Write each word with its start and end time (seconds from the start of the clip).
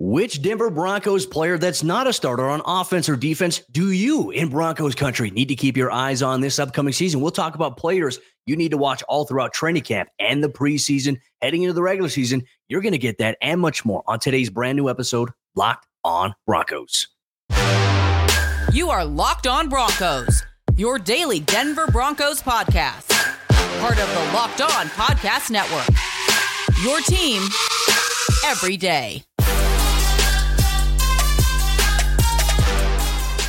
Which 0.00 0.42
Denver 0.42 0.70
Broncos 0.70 1.26
player 1.26 1.58
that's 1.58 1.82
not 1.82 2.06
a 2.06 2.12
starter 2.12 2.48
on 2.48 2.62
offense 2.64 3.08
or 3.08 3.16
defense 3.16 3.62
do 3.72 3.90
you 3.90 4.30
in 4.30 4.48
Broncos 4.48 4.94
country 4.94 5.28
need 5.32 5.48
to 5.48 5.56
keep 5.56 5.76
your 5.76 5.90
eyes 5.90 6.22
on 6.22 6.40
this 6.40 6.60
upcoming 6.60 6.92
season? 6.92 7.20
We'll 7.20 7.32
talk 7.32 7.56
about 7.56 7.76
players 7.76 8.20
you 8.46 8.54
need 8.54 8.70
to 8.70 8.76
watch 8.76 9.02
all 9.08 9.24
throughout 9.24 9.52
training 9.52 9.82
camp 9.82 10.08
and 10.20 10.40
the 10.42 10.48
preseason, 10.48 11.18
heading 11.42 11.62
into 11.62 11.72
the 11.72 11.82
regular 11.82 12.08
season. 12.08 12.44
You're 12.68 12.80
going 12.80 12.92
to 12.92 12.98
get 12.98 13.18
that 13.18 13.38
and 13.42 13.60
much 13.60 13.84
more 13.84 14.04
on 14.06 14.20
today's 14.20 14.50
brand 14.50 14.76
new 14.76 14.88
episode, 14.88 15.30
Locked 15.56 15.88
On 16.04 16.32
Broncos. 16.46 17.08
You 18.72 18.90
are 18.90 19.04
Locked 19.04 19.48
On 19.48 19.68
Broncos, 19.68 20.44
your 20.76 21.00
daily 21.00 21.40
Denver 21.40 21.88
Broncos 21.88 22.40
podcast, 22.40 23.08
part 23.80 23.98
of 23.98 24.08
the 24.08 24.30
Locked 24.32 24.60
On 24.60 24.86
Podcast 24.90 25.50
Network. 25.50 25.88
Your 26.84 27.00
team 27.00 27.42
every 28.44 28.76
day. 28.76 29.24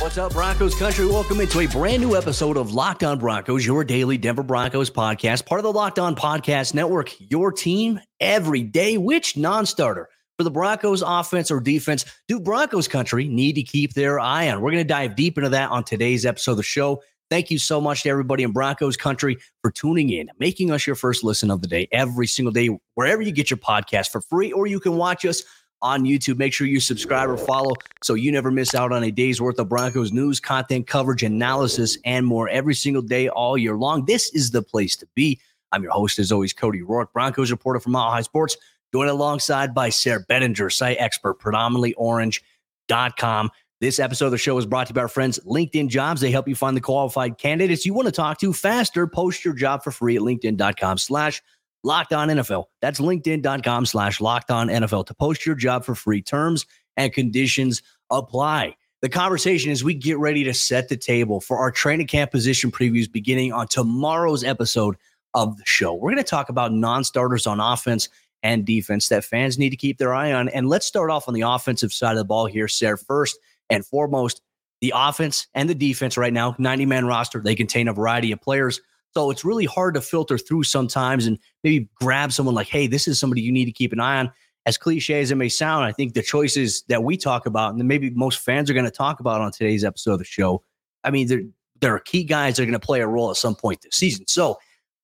What's 0.00 0.16
up, 0.16 0.32
Broncos 0.32 0.74
country? 0.74 1.04
Welcome 1.04 1.42
into 1.42 1.60
a 1.60 1.66
brand 1.66 2.02
new 2.02 2.16
episode 2.16 2.56
of 2.56 2.72
Locked 2.72 3.04
On 3.04 3.18
Broncos, 3.18 3.66
your 3.66 3.84
daily 3.84 4.16
Denver 4.16 4.42
Broncos 4.42 4.88
podcast, 4.88 5.44
part 5.44 5.58
of 5.58 5.62
the 5.62 5.72
Locked 5.74 5.98
On 5.98 6.16
Podcast 6.16 6.72
Network. 6.72 7.14
Your 7.18 7.52
team 7.52 8.00
every 8.18 8.62
day. 8.62 8.96
Which 8.96 9.36
non 9.36 9.66
starter 9.66 10.08
for 10.38 10.44
the 10.44 10.50
Broncos 10.50 11.02
offense 11.06 11.50
or 11.50 11.60
defense 11.60 12.06
do 12.28 12.40
Broncos 12.40 12.88
country 12.88 13.28
need 13.28 13.56
to 13.56 13.62
keep 13.62 13.92
their 13.92 14.18
eye 14.18 14.48
on? 14.48 14.62
We're 14.62 14.70
going 14.70 14.82
to 14.82 14.88
dive 14.88 15.16
deep 15.16 15.36
into 15.36 15.50
that 15.50 15.70
on 15.70 15.84
today's 15.84 16.24
episode 16.24 16.52
of 16.52 16.56
the 16.56 16.62
show. 16.62 17.02
Thank 17.28 17.50
you 17.50 17.58
so 17.58 17.78
much 17.78 18.04
to 18.04 18.08
everybody 18.08 18.42
in 18.42 18.52
Broncos 18.52 18.96
country 18.96 19.36
for 19.60 19.70
tuning 19.70 20.08
in, 20.08 20.30
making 20.38 20.70
us 20.70 20.86
your 20.86 20.96
first 20.96 21.22
listen 21.22 21.50
of 21.50 21.60
the 21.60 21.68
day 21.68 21.88
every 21.92 22.26
single 22.26 22.52
day, 22.52 22.70
wherever 22.94 23.20
you 23.20 23.32
get 23.32 23.50
your 23.50 23.58
podcast 23.58 24.08
for 24.08 24.22
free, 24.22 24.50
or 24.50 24.66
you 24.66 24.80
can 24.80 24.96
watch 24.96 25.26
us 25.26 25.42
on 25.82 26.04
YouTube. 26.04 26.36
Make 26.36 26.52
sure 26.52 26.66
you 26.66 26.80
subscribe 26.80 27.28
or 27.28 27.36
follow 27.36 27.74
so 28.02 28.14
you 28.14 28.32
never 28.32 28.50
miss 28.50 28.74
out 28.74 28.92
on 28.92 29.04
a 29.04 29.10
day's 29.10 29.40
worth 29.40 29.58
of 29.58 29.68
Broncos 29.68 30.12
news, 30.12 30.40
content, 30.40 30.86
coverage, 30.86 31.22
analysis, 31.22 31.98
and 32.04 32.26
more 32.26 32.48
every 32.48 32.74
single 32.74 33.02
day, 33.02 33.28
all 33.28 33.56
year 33.56 33.76
long. 33.76 34.04
This 34.04 34.34
is 34.34 34.50
the 34.50 34.62
place 34.62 34.96
to 34.96 35.06
be. 35.14 35.40
I'm 35.72 35.82
your 35.82 35.92
host, 35.92 36.18
as 36.18 36.32
always, 36.32 36.52
Cody 36.52 36.80
Roark, 36.80 37.12
Broncos 37.12 37.50
reporter 37.50 37.80
from 37.80 37.92
Mile 37.92 38.10
High 38.10 38.22
Sports, 38.22 38.56
joined 38.92 39.10
alongside 39.10 39.72
by 39.74 39.88
Sayre 39.88 40.26
Bedinger, 40.28 40.72
site 40.72 40.96
expert, 40.98 41.34
predominantly 41.34 41.94
orange.com. 41.94 43.50
This 43.80 43.98
episode 43.98 44.26
of 44.26 44.32
the 44.32 44.38
show 44.38 44.58
is 44.58 44.66
brought 44.66 44.88
to 44.88 44.90
you 44.90 44.94
by 44.94 45.02
our 45.02 45.08
friends 45.08 45.38
LinkedIn 45.46 45.88
Jobs. 45.88 46.20
They 46.20 46.30
help 46.30 46.46
you 46.46 46.54
find 46.54 46.76
the 46.76 46.82
qualified 46.82 47.38
candidates 47.38 47.86
you 47.86 47.94
want 47.94 48.06
to 48.06 48.12
talk 48.12 48.38
to 48.40 48.52
faster. 48.52 49.06
Post 49.06 49.42
your 49.42 49.54
job 49.54 49.82
for 49.82 49.90
free 49.90 50.16
at 50.16 50.22
linkedin.com 50.22 50.98
slash 50.98 51.40
Locked 51.82 52.12
On 52.12 52.28
NFL. 52.28 52.64
That's 52.82 53.00
linkedin.com 53.00 53.86
slash 53.86 54.20
locked 54.20 54.50
on 54.50 54.68
NFL 54.68 55.06
to 55.06 55.14
post 55.14 55.46
your 55.46 55.54
job 55.54 55.84
for 55.84 55.94
free. 55.94 56.22
Terms 56.22 56.66
and 56.96 57.12
conditions 57.12 57.82
apply. 58.10 58.76
The 59.02 59.08
conversation 59.08 59.70
is 59.70 59.82
we 59.82 59.94
get 59.94 60.18
ready 60.18 60.44
to 60.44 60.52
set 60.52 60.88
the 60.88 60.96
table 60.96 61.40
for 61.40 61.56
our 61.56 61.70
training 61.70 62.06
camp 62.06 62.30
position 62.30 62.70
previews 62.70 63.10
beginning 63.10 63.52
on 63.52 63.66
tomorrow's 63.66 64.44
episode 64.44 64.96
of 65.32 65.56
the 65.56 65.64
show. 65.64 65.94
We're 65.94 66.10
going 66.10 66.22
to 66.22 66.24
talk 66.24 66.50
about 66.50 66.72
non 66.72 67.04
starters 67.04 67.46
on 67.46 67.60
offense 67.60 68.10
and 68.42 68.64
defense 68.66 69.08
that 69.08 69.24
fans 69.24 69.58
need 69.58 69.70
to 69.70 69.76
keep 69.76 69.98
their 69.98 70.14
eye 70.14 70.32
on. 70.32 70.48
And 70.50 70.68
let's 70.68 70.86
start 70.86 71.10
off 71.10 71.28
on 71.28 71.34
the 71.34 71.42
offensive 71.42 71.92
side 71.92 72.12
of 72.12 72.18
the 72.18 72.24
ball 72.24 72.46
here, 72.46 72.68
Sayre. 72.68 72.96
First 72.98 73.38
and 73.70 73.84
foremost, 73.86 74.42
the 74.80 74.92
offense 74.94 75.46
and 75.54 75.68
the 75.68 75.74
defense 75.74 76.16
right 76.16 76.32
now, 76.32 76.54
90 76.58 76.86
man 76.86 77.06
roster, 77.06 77.40
they 77.40 77.54
contain 77.54 77.88
a 77.88 77.92
variety 77.92 78.32
of 78.32 78.40
players. 78.40 78.80
So 79.14 79.30
it's 79.30 79.44
really 79.44 79.64
hard 79.64 79.94
to 79.94 80.00
filter 80.00 80.38
through 80.38 80.64
sometimes 80.64 81.26
and 81.26 81.38
maybe 81.64 81.88
grab 81.94 82.32
someone 82.32 82.54
like, 82.54 82.68
hey, 82.68 82.86
this 82.86 83.08
is 83.08 83.18
somebody 83.18 83.42
you 83.42 83.52
need 83.52 83.64
to 83.64 83.72
keep 83.72 83.92
an 83.92 84.00
eye 84.00 84.18
on. 84.20 84.32
As 84.66 84.76
cliche 84.76 85.20
as 85.20 85.30
it 85.30 85.36
may 85.36 85.48
sound, 85.48 85.84
I 85.84 85.92
think 85.92 86.14
the 86.14 86.22
choices 86.22 86.82
that 86.88 87.02
we 87.02 87.16
talk 87.16 87.46
about 87.46 87.74
and 87.74 87.88
maybe 87.88 88.10
most 88.10 88.40
fans 88.40 88.70
are 88.70 88.74
going 88.74 88.84
to 88.84 88.90
talk 88.90 89.18
about 89.18 89.40
on 89.40 89.50
today's 89.50 89.84
episode 89.84 90.12
of 90.12 90.18
the 90.18 90.24
show, 90.24 90.62
I 91.02 91.10
mean, 91.10 91.28
there, 91.28 91.40
there 91.80 91.94
are 91.94 91.98
key 91.98 92.24
guys 92.24 92.56
that 92.56 92.62
are 92.62 92.66
going 92.66 92.78
to 92.78 92.86
play 92.86 93.00
a 93.00 93.06
role 93.06 93.30
at 93.30 93.36
some 93.36 93.54
point 93.54 93.80
this 93.80 93.96
season. 93.96 94.26
So 94.28 94.58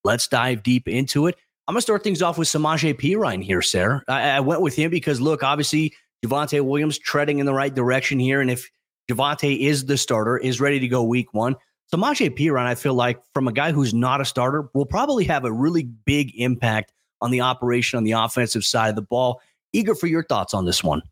let's 0.04 0.28
dive 0.28 0.62
deep 0.62 0.86
into 0.86 1.26
it. 1.26 1.36
I'm 1.66 1.72
going 1.72 1.78
to 1.78 1.82
start 1.82 2.04
things 2.04 2.22
off 2.22 2.38
with 2.38 2.48
Samaje 2.48 2.94
Perine 2.94 3.42
here, 3.42 3.62
Sayre. 3.62 4.04
I, 4.06 4.30
I 4.30 4.40
went 4.40 4.60
with 4.60 4.76
him 4.76 4.90
because, 4.90 5.20
look, 5.20 5.42
obviously, 5.42 5.94
Javonte 6.24 6.60
Williams 6.60 6.98
treading 6.98 7.38
in 7.38 7.46
the 7.46 7.54
right 7.54 7.74
direction 7.74 8.20
here. 8.20 8.40
And 8.40 8.50
if 8.50 8.70
Javonte 9.10 9.58
is 9.58 9.86
the 9.86 9.96
starter, 9.96 10.36
is 10.36 10.60
ready 10.60 10.78
to 10.80 10.86
go 10.86 11.02
week 11.02 11.32
one, 11.32 11.56
Samaje 11.92 12.36
Perine, 12.36 12.66
I 12.66 12.74
feel 12.74 12.94
like 12.94 13.20
from 13.32 13.46
a 13.46 13.52
guy 13.52 13.72
who's 13.72 13.94
not 13.94 14.20
a 14.20 14.24
starter, 14.24 14.68
will 14.74 14.86
probably 14.86 15.24
have 15.24 15.44
a 15.44 15.52
really 15.52 15.84
big 15.84 16.32
impact 16.36 16.92
on 17.20 17.30
the 17.30 17.40
operation 17.40 17.96
on 17.96 18.04
the 18.04 18.12
offensive 18.12 18.64
side 18.64 18.88
of 18.88 18.96
the 18.96 19.02
ball. 19.02 19.40
Eager 19.72 19.94
for 19.94 20.06
your 20.06 20.24
thoughts 20.24 20.52
on 20.54 20.64
this 20.64 20.82
one. 20.82 21.02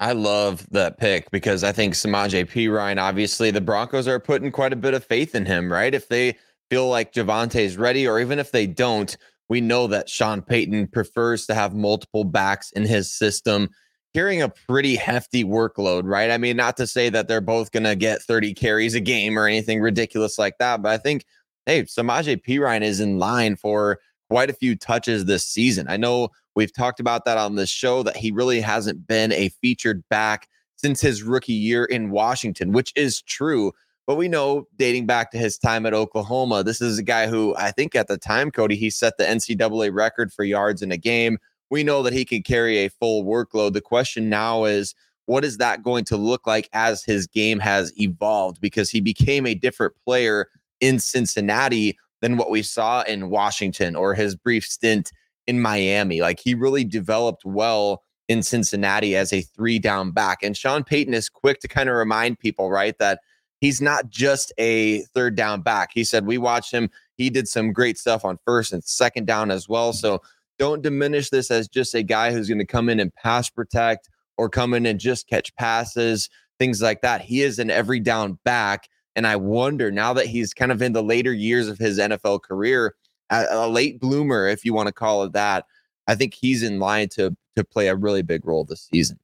I 0.00 0.12
love 0.12 0.66
that 0.70 0.98
pick 0.98 1.30
because 1.30 1.64
I 1.64 1.72
think 1.72 1.94
Samaje 1.94 2.48
Perine, 2.48 3.02
obviously, 3.02 3.50
the 3.50 3.60
Broncos 3.60 4.06
are 4.06 4.20
putting 4.20 4.52
quite 4.52 4.72
a 4.72 4.76
bit 4.76 4.94
of 4.94 5.04
faith 5.04 5.34
in 5.34 5.44
him, 5.44 5.70
right? 5.72 5.92
If 5.92 6.08
they 6.08 6.36
feel 6.70 6.88
like 6.88 7.12
Javonte's 7.12 7.76
ready, 7.76 8.06
or 8.06 8.20
even 8.20 8.38
if 8.38 8.52
they 8.52 8.66
don't, 8.66 9.16
we 9.48 9.60
know 9.60 9.86
that 9.88 10.08
Sean 10.08 10.40
Payton 10.42 10.88
prefers 10.88 11.46
to 11.46 11.54
have 11.54 11.74
multiple 11.74 12.24
backs 12.24 12.70
in 12.72 12.84
his 12.84 13.10
system 13.10 13.70
carrying 14.18 14.42
a 14.42 14.48
pretty 14.48 14.96
hefty 14.96 15.44
workload, 15.44 16.02
right? 16.04 16.32
I 16.32 16.38
mean, 16.38 16.56
not 16.56 16.76
to 16.78 16.88
say 16.88 17.08
that 17.08 17.28
they're 17.28 17.40
both 17.40 17.70
going 17.70 17.84
to 17.84 17.94
get 17.94 18.20
30 18.20 18.52
carries 18.52 18.96
a 18.96 19.00
game 19.00 19.38
or 19.38 19.46
anything 19.46 19.80
ridiculous 19.80 20.40
like 20.40 20.58
that, 20.58 20.82
but 20.82 20.90
I 20.90 20.98
think, 20.98 21.24
hey, 21.66 21.84
Samaje 21.84 22.42
Perine 22.44 22.82
is 22.82 22.98
in 22.98 23.20
line 23.20 23.54
for 23.54 24.00
quite 24.28 24.50
a 24.50 24.54
few 24.54 24.74
touches 24.74 25.26
this 25.26 25.46
season. 25.46 25.86
I 25.88 25.98
know 25.98 26.30
we've 26.56 26.74
talked 26.74 26.98
about 26.98 27.26
that 27.26 27.38
on 27.38 27.54
this 27.54 27.70
show 27.70 28.02
that 28.02 28.16
he 28.16 28.32
really 28.32 28.60
hasn't 28.60 29.06
been 29.06 29.30
a 29.30 29.50
featured 29.50 30.02
back 30.08 30.48
since 30.74 31.00
his 31.00 31.22
rookie 31.22 31.52
year 31.52 31.84
in 31.84 32.10
Washington, 32.10 32.72
which 32.72 32.92
is 32.96 33.22
true. 33.22 33.70
But 34.08 34.16
we 34.16 34.26
know 34.26 34.66
dating 34.78 35.06
back 35.06 35.30
to 35.30 35.38
his 35.38 35.58
time 35.58 35.86
at 35.86 35.94
Oklahoma, 35.94 36.64
this 36.64 36.80
is 36.80 36.98
a 36.98 37.04
guy 37.04 37.28
who 37.28 37.54
I 37.56 37.70
think 37.70 37.94
at 37.94 38.08
the 38.08 38.18
time, 38.18 38.50
Cody, 38.50 38.74
he 38.74 38.90
set 38.90 39.16
the 39.16 39.24
NCAA 39.24 39.94
record 39.94 40.32
for 40.32 40.42
yards 40.42 40.82
in 40.82 40.90
a 40.90 40.96
game 40.96 41.38
we 41.70 41.84
know 41.84 42.02
that 42.02 42.12
he 42.12 42.24
can 42.24 42.42
carry 42.42 42.78
a 42.78 42.90
full 42.90 43.24
workload. 43.24 43.72
The 43.72 43.80
question 43.80 44.28
now 44.28 44.64
is, 44.64 44.94
what 45.26 45.44
is 45.44 45.58
that 45.58 45.82
going 45.82 46.04
to 46.06 46.16
look 46.16 46.46
like 46.46 46.68
as 46.72 47.04
his 47.04 47.26
game 47.26 47.58
has 47.58 47.92
evolved? 48.00 48.60
Because 48.60 48.88
he 48.88 49.00
became 49.00 49.46
a 49.46 49.54
different 49.54 49.94
player 50.04 50.48
in 50.80 50.98
Cincinnati 50.98 51.98
than 52.22 52.36
what 52.36 52.50
we 52.50 52.62
saw 52.62 53.02
in 53.02 53.30
Washington 53.30 53.94
or 53.94 54.14
his 54.14 54.34
brief 54.34 54.64
stint 54.64 55.12
in 55.46 55.60
Miami. 55.60 56.20
Like 56.20 56.40
he 56.40 56.54
really 56.54 56.84
developed 56.84 57.44
well 57.44 58.02
in 58.28 58.42
Cincinnati 58.42 59.16
as 59.16 59.32
a 59.32 59.42
three 59.42 59.78
down 59.78 60.12
back. 60.12 60.42
And 60.42 60.56
Sean 60.56 60.84
Payton 60.84 61.14
is 61.14 61.28
quick 61.28 61.60
to 61.60 61.68
kind 61.68 61.88
of 61.88 61.96
remind 61.96 62.38
people, 62.38 62.70
right, 62.70 62.96
that 62.98 63.20
he's 63.60 63.80
not 63.80 64.10
just 64.10 64.52
a 64.58 65.02
third 65.14 65.34
down 65.34 65.62
back. 65.62 65.90
He 65.92 66.04
said, 66.04 66.26
We 66.26 66.38
watched 66.38 66.72
him. 66.72 66.90
He 67.16 67.30
did 67.30 67.48
some 67.48 67.72
great 67.72 67.98
stuff 67.98 68.24
on 68.24 68.38
first 68.44 68.72
and 68.72 68.84
second 68.84 69.26
down 69.26 69.50
as 69.50 69.68
well. 69.68 69.92
So 69.92 70.22
don't 70.58 70.82
diminish 70.82 71.30
this 71.30 71.50
as 71.50 71.68
just 71.68 71.94
a 71.94 72.02
guy 72.02 72.32
who's 72.32 72.48
going 72.48 72.58
to 72.58 72.66
come 72.66 72.88
in 72.88 73.00
and 73.00 73.14
pass 73.14 73.48
protect 73.48 74.08
or 74.36 74.48
come 74.48 74.74
in 74.74 74.86
and 74.86 75.00
just 75.00 75.28
catch 75.28 75.54
passes, 75.56 76.28
things 76.58 76.82
like 76.82 77.00
that. 77.02 77.20
He 77.20 77.42
is 77.42 77.58
an 77.58 77.70
every 77.70 78.00
down 78.00 78.38
back. 78.44 78.88
And 79.16 79.26
I 79.26 79.36
wonder 79.36 79.90
now 79.90 80.12
that 80.12 80.26
he's 80.26 80.54
kind 80.54 80.70
of 80.70 80.80
in 80.80 80.92
the 80.92 81.02
later 81.02 81.32
years 81.32 81.68
of 81.68 81.78
his 81.78 81.98
NFL 81.98 82.42
career, 82.42 82.94
a, 83.30 83.68
late 83.68 84.00
bloomer, 84.00 84.46
if 84.46 84.64
you 84.64 84.72
want 84.72 84.86
to 84.86 84.92
call 84.92 85.22
it 85.24 85.32
that, 85.32 85.66
I 86.06 86.14
think 86.14 86.34
he's 86.34 86.62
in 86.62 86.78
line 86.78 87.08
to 87.10 87.36
to 87.56 87.64
play 87.64 87.88
a 87.88 87.94
really 87.94 88.22
big 88.22 88.46
role 88.46 88.64
this 88.64 88.88
season. 88.90 89.18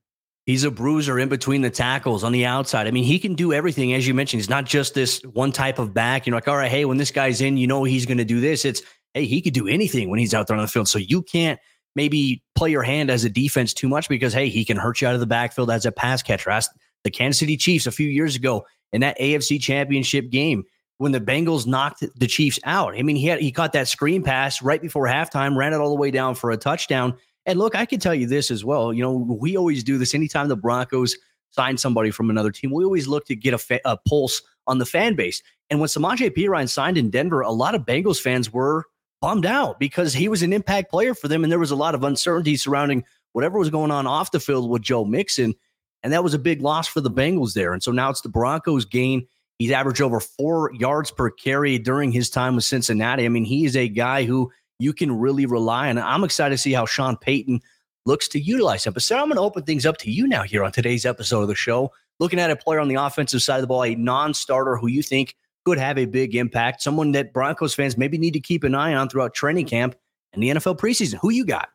He's 0.45 0.65
a 0.65 0.71
bruiser 0.71 1.19
in 1.19 1.31
between 1.31 1.63
the 1.63 1.71
tackles 1.71 2.23
on 2.23 2.33
the 2.33 2.45
outside. 2.45 2.87
I 2.87 2.91
mean, 2.91 3.05
he 3.05 3.19
can 3.19 3.35
do 3.35 3.55
everything, 3.55 3.95
as 3.95 4.07
you 4.07 4.13
mentioned. 4.13 4.41
He's 4.41 4.51
not 4.51 4.67
just 4.67 4.93
this 4.93 5.23
one 5.23 5.53
type 5.53 5.79
of 5.79 5.95
back. 5.95 6.27
You're 6.27 6.35
like, 6.35 6.49
all 6.49 6.57
right, 6.57 6.71
hey, 6.71 6.85
when 6.85 6.99
this 6.99 7.11
guy's 7.11 7.41
in, 7.41 7.57
you 7.57 7.67
know 7.67 7.85
he's 7.85 8.05
going 8.05 8.19
to 8.19 8.27
do 8.27 8.41
this. 8.41 8.67
It's 8.67 8.83
hey, 9.15 9.25
he 9.25 9.41
could 9.41 9.55
do 9.55 9.67
anything 9.67 10.11
when 10.11 10.19
he's 10.19 10.35
out 10.35 10.47
there 10.47 10.57
on 10.57 10.63
the 10.63 10.69
field. 10.69 10.89
So 10.89 10.99
you 10.99 11.23
can't 11.23 11.59
maybe 11.97 12.43
play 12.55 12.71
your 12.71 12.83
hand 12.83 13.11
as 13.11 13.25
a 13.25 13.31
defense 13.31 13.73
too 13.73 13.89
much 13.89 14.09
because 14.09 14.33
hey, 14.33 14.49
he 14.49 14.65
can 14.65 14.77
hurt 14.77 15.01
you 15.01 15.09
out 15.09 15.15
of 15.15 15.21
the 15.21 15.27
backfield 15.27 15.71
as 15.71 15.87
a 15.87 15.93
pass 15.93 16.23
catcher. 16.23 16.51
Ask 16.51 16.71
the 17.05 17.11
Kansas 17.11 17.39
City 17.39 17.57
Chiefs 17.57 17.87
a 17.87 17.93
few 17.93 18.09
years 18.09 18.37
ago 18.37 18.67
in 18.93 19.01
that 19.01 19.19
AFC 19.19 19.61
Championship 19.61 20.31
game 20.31 20.65
when 20.99 21.13
the 21.13 21.21
Bengals 21.21 21.67
knocked 21.67 22.05
the 22.17 22.27
Chiefs 22.27 22.59
out. 22.65 22.95
I 22.97 23.03
mean, 23.03 23.17
he 23.17 23.27
had 23.27 23.41
he 23.41 23.53
caught 23.53 23.73
that 23.73 23.89
screen 23.89 24.23
pass 24.23 24.63
right 24.63 24.81
before 24.81 25.07
halftime, 25.07 25.57
ran 25.57 25.73
it 25.73 25.81
all 25.81 25.91
the 25.91 26.01
way 26.01 26.11
down 26.11 26.35
for 26.35 26.51
a 26.51 26.57
touchdown. 26.57 27.17
And 27.47 27.59
look, 27.59 27.75
I 27.75 27.85
can 27.85 28.01
tell 28.01 28.15
you 28.15 28.27
this 28.27 28.51
as 28.51 28.65
well. 28.65 28.93
You 28.93 29.03
know, 29.03 29.13
we 29.13 29.57
always 29.57 29.85
do 29.85 29.99
this 29.99 30.15
anytime 30.15 30.49
the 30.49 30.57
Broncos 30.57 31.17
sign 31.51 31.77
somebody 31.77 32.11
from 32.11 32.31
another 32.31 32.51
team. 32.51 32.73
We 32.73 32.85
always 32.85 33.07
look 33.07 33.27
to 33.27 33.37
get 33.37 33.55
a, 33.55 33.59
fa- 33.59 33.81
a 33.85 33.97
pulse 33.97 34.43
on 34.67 34.79
the 34.79 34.87
fan 34.87 35.15
base. 35.15 35.43
And 35.71 35.79
when 35.79 35.89
Samaje 35.89 36.35
Perine 36.35 36.69
signed 36.69 36.99
in 36.99 37.11
Denver, 37.11 37.43
a 37.43 37.53
lot 37.53 37.75
of 37.75 37.83
Bengals 37.83 38.21
fans 38.21 38.53
were 38.53 38.87
bummed 39.25 39.47
out 39.47 39.79
because 39.79 40.13
he 40.13 40.29
was 40.29 40.43
an 40.43 40.53
impact 40.53 40.91
player 40.91 41.15
for 41.15 41.29
them. 41.29 41.45
And 41.45 41.51
there 41.51 41.59
was 41.59 41.71
a 41.71 41.77
lot 41.77 41.95
of 41.95 42.05
uncertainty 42.05 42.59
surrounding 42.59 43.05
whatever 43.33 43.59
was 43.59 43.71
going 43.71 43.91
on 43.91 44.07
off 44.07 44.33
the 44.33 44.39
field 44.39 44.69
with 44.69 44.83
Joe 44.83 45.07
Mixon. 45.07 45.55
And 46.03 46.13
that 46.13 46.23
was 46.23 46.35
a 46.35 46.39
big 46.39 46.61
loss 46.61 46.87
for 46.87 47.01
the 47.01 47.11
Bengals 47.11 47.55
there. 47.55 47.73
And 47.73 47.83
so 47.83 47.91
now 47.91 48.11
it's 48.11 48.21
the 48.21 48.29
Broncos 48.29 48.85
gain. 48.85 49.27
He's 49.59 49.71
averaged 49.71 50.03
over 50.03 50.21
four 50.21 50.75
yards 50.75 51.11
per 51.11 51.31
carry 51.31 51.79
during 51.79 52.13
his 52.13 52.29
time 52.29 52.55
with 52.55 52.65
Cincinnati. 52.65 53.25
I 53.25 53.31
mean, 53.31 53.47
he 53.47 53.65
is 53.65 53.79
a 53.79 53.89
guy 53.89 54.25
who 54.25 54.53
you 54.79 54.93
can 54.93 55.19
really 55.19 55.47
rely 55.47 55.89
on. 55.89 55.97
I'm 55.97 56.23
excited 56.23 56.55
to 56.55 56.59
see 56.59 56.75
how 56.75 56.85
Sean 56.85 57.17
Payton 57.17 57.63
looks 58.05 58.29
to 58.29 58.39
utilize 58.39 58.85
him. 58.85 58.93
But 58.93 59.05
Sayre, 59.05 59.21
I'm 59.21 59.29
going 59.29 59.37
to 59.37 59.41
open 59.41 59.63
things 59.63 59.87
up 59.87 59.97
to 59.99 60.11
you 60.11 60.27
now 60.27 60.43
here 60.43 60.63
on 60.63 60.71
today's 60.71 61.07
episode 61.07 61.41
of 61.41 61.49
the 61.49 61.55
show. 61.55 61.93
Looking 62.21 62.41
at 62.41 62.51
a 62.51 62.57
player 62.57 62.79
on 62.79 62.89
the 62.89 62.97
offensive 62.97 63.41
side 63.41 63.57
of 63.57 63.63
the 63.63 63.69
ball, 63.69 63.85
a 63.85 63.95
non-starter 63.95 64.77
who 64.77 64.89
you 64.89 65.03
think 65.03 65.35
could 65.65 65.79
have 65.79 65.99
a 65.99 66.07
big 66.07 66.35
impact, 66.35 66.83
someone 66.83 67.13
that 67.13 67.33
Broncos 67.33 67.75
fans 67.75 67.97
maybe 67.97 68.19
need 68.19 68.33
to 68.33 68.41
keep 68.41 68.65
an 68.65 68.75
eye 68.75 68.95
on 68.95 69.09
throughout 69.09 69.35
training 69.35 69.67
camp 69.67 69.95
and 70.33 70.43
the 70.43 70.49
NFL 70.51 70.79
preseason. 70.79 71.19
Who 71.21 71.31
you 71.31 71.45
got? 71.45 71.69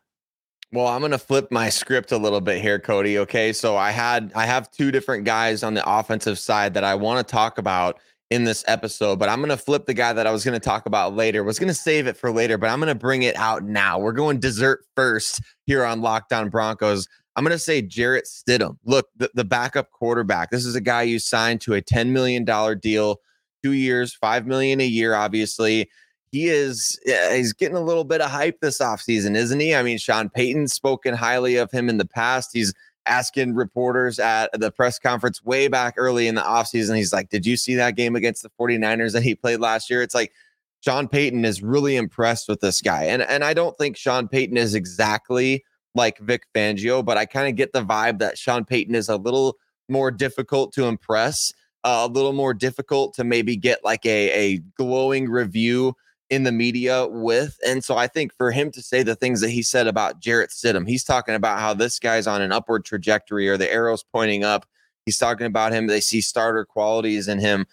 Well, 0.72 0.86
I'm 0.86 1.00
going 1.00 1.10
to 1.10 1.18
flip 1.18 1.50
my 1.50 1.68
script 1.68 2.12
a 2.12 2.16
little 2.16 2.40
bit 2.40 2.62
here, 2.62 2.78
Cody. 2.78 3.18
Okay. 3.18 3.52
So 3.52 3.76
I 3.76 3.90
had, 3.90 4.30
I 4.36 4.46
have 4.46 4.70
two 4.70 4.92
different 4.92 5.24
guys 5.24 5.64
on 5.64 5.74
the 5.74 5.88
offensive 5.88 6.38
side 6.38 6.74
that 6.74 6.84
I 6.84 6.94
want 6.94 7.26
to 7.26 7.30
talk 7.30 7.58
about 7.58 7.98
in 8.30 8.44
this 8.44 8.64
episode, 8.68 9.18
but 9.18 9.28
I'm 9.28 9.40
going 9.40 9.48
to 9.48 9.56
flip 9.56 9.86
the 9.86 9.94
guy 9.94 10.12
that 10.12 10.24
I 10.24 10.30
was 10.30 10.44
going 10.44 10.58
to 10.58 10.64
talk 10.64 10.86
about 10.86 11.16
later. 11.16 11.42
Was 11.42 11.58
going 11.58 11.68
to 11.68 11.74
save 11.74 12.06
it 12.06 12.16
for 12.16 12.30
later, 12.30 12.56
but 12.56 12.70
I'm 12.70 12.78
going 12.78 12.86
to 12.86 12.94
bring 12.94 13.24
it 13.24 13.36
out 13.36 13.64
now. 13.64 13.98
We're 13.98 14.12
going 14.12 14.38
dessert 14.38 14.84
first 14.94 15.40
here 15.66 15.84
on 15.84 16.00
Locked 16.00 16.32
On 16.32 16.48
Broncos. 16.48 17.08
I'm 17.34 17.42
going 17.42 17.52
to 17.52 17.58
say 17.58 17.82
Jarrett 17.82 18.26
Stidham. 18.26 18.76
Look, 18.84 19.08
the, 19.16 19.30
the 19.34 19.44
backup 19.44 19.90
quarterback. 19.90 20.50
This 20.50 20.64
is 20.64 20.76
a 20.76 20.80
guy 20.80 21.02
you 21.02 21.18
signed 21.18 21.60
to 21.62 21.74
a 21.74 21.82
$10 21.82 22.08
million 22.08 22.44
deal, 22.78 23.20
two 23.62 23.72
years, 23.72 24.14
5 24.14 24.46
million 24.46 24.80
a 24.80 24.86
year, 24.86 25.14
obviously. 25.14 25.90
He 26.32 26.46
is 26.46 26.98
he's 27.04 27.52
getting 27.52 27.76
a 27.76 27.82
little 27.82 28.04
bit 28.04 28.20
of 28.20 28.30
hype 28.30 28.60
this 28.60 28.78
offseason, 28.78 29.34
isn't 29.34 29.58
he? 29.58 29.74
I 29.74 29.82
mean, 29.82 29.98
Sean 29.98 30.28
Payton's 30.28 30.72
spoken 30.72 31.14
highly 31.14 31.56
of 31.56 31.72
him 31.72 31.88
in 31.88 31.98
the 31.98 32.06
past. 32.06 32.50
He's 32.52 32.72
asking 33.06 33.54
reporters 33.54 34.20
at 34.20 34.48
the 34.52 34.70
press 34.70 34.98
conference 34.98 35.44
way 35.44 35.66
back 35.66 35.94
early 35.96 36.28
in 36.28 36.36
the 36.36 36.42
offseason. 36.42 36.96
He's 36.96 37.12
like, 37.12 37.30
Did 37.30 37.46
you 37.46 37.56
see 37.56 37.74
that 37.74 37.96
game 37.96 38.14
against 38.14 38.44
the 38.44 38.50
49ers 38.50 39.12
that 39.12 39.24
he 39.24 39.34
played 39.34 39.58
last 39.58 39.90
year? 39.90 40.02
It's 40.02 40.14
like 40.14 40.32
Sean 40.80 41.08
Payton 41.08 41.44
is 41.44 41.62
really 41.62 41.96
impressed 41.96 42.48
with 42.48 42.60
this 42.60 42.80
guy. 42.80 43.04
And, 43.04 43.22
and 43.22 43.44
I 43.44 43.52
don't 43.52 43.76
think 43.76 43.96
Sean 43.96 44.28
Payton 44.28 44.56
is 44.56 44.74
exactly 44.74 45.64
like 45.94 46.18
Vic 46.18 46.46
Fangio, 46.54 47.04
but 47.04 47.16
I 47.16 47.26
kind 47.26 47.48
of 47.48 47.56
get 47.56 47.72
the 47.72 47.84
vibe 47.84 48.18
that 48.20 48.38
Sean 48.38 48.64
Payton 48.64 48.94
is 48.94 49.08
a 49.08 49.16
little 49.16 49.56
more 49.88 50.10
difficult 50.10 50.72
to 50.74 50.84
impress, 50.84 51.52
uh, 51.84 52.06
a 52.08 52.12
little 52.12 52.32
more 52.32 52.54
difficult 52.54 53.14
to 53.14 53.24
maybe 53.24 53.56
get 53.56 53.84
like 53.84 54.04
a, 54.04 54.30
a 54.32 54.58
glowing 54.76 55.28
review 55.28 55.94
in 56.30 56.44
the 56.44 56.52
media 56.52 57.08
with. 57.08 57.58
And 57.66 57.82
so 57.82 57.96
I 57.96 58.06
think 58.06 58.32
for 58.36 58.52
him 58.52 58.70
to 58.72 58.82
say 58.82 59.02
the 59.02 59.16
things 59.16 59.40
that 59.40 59.50
he 59.50 59.62
said 59.62 59.86
about 59.86 60.20
Jarrett 60.20 60.50
Stidham, 60.50 60.88
he's 60.88 61.04
talking 61.04 61.34
about 61.34 61.58
how 61.58 61.74
this 61.74 61.98
guy's 61.98 62.26
on 62.26 62.40
an 62.40 62.52
upward 62.52 62.84
trajectory 62.84 63.48
or 63.48 63.56
the 63.56 63.70
arrow's 63.70 64.04
pointing 64.04 64.44
up. 64.44 64.66
He's 65.06 65.18
talking 65.18 65.46
about 65.46 65.72
him. 65.72 65.88
They 65.88 66.00
see 66.00 66.20
starter 66.20 66.64
qualities 66.64 67.26
in 67.26 67.40
him. 67.40 67.66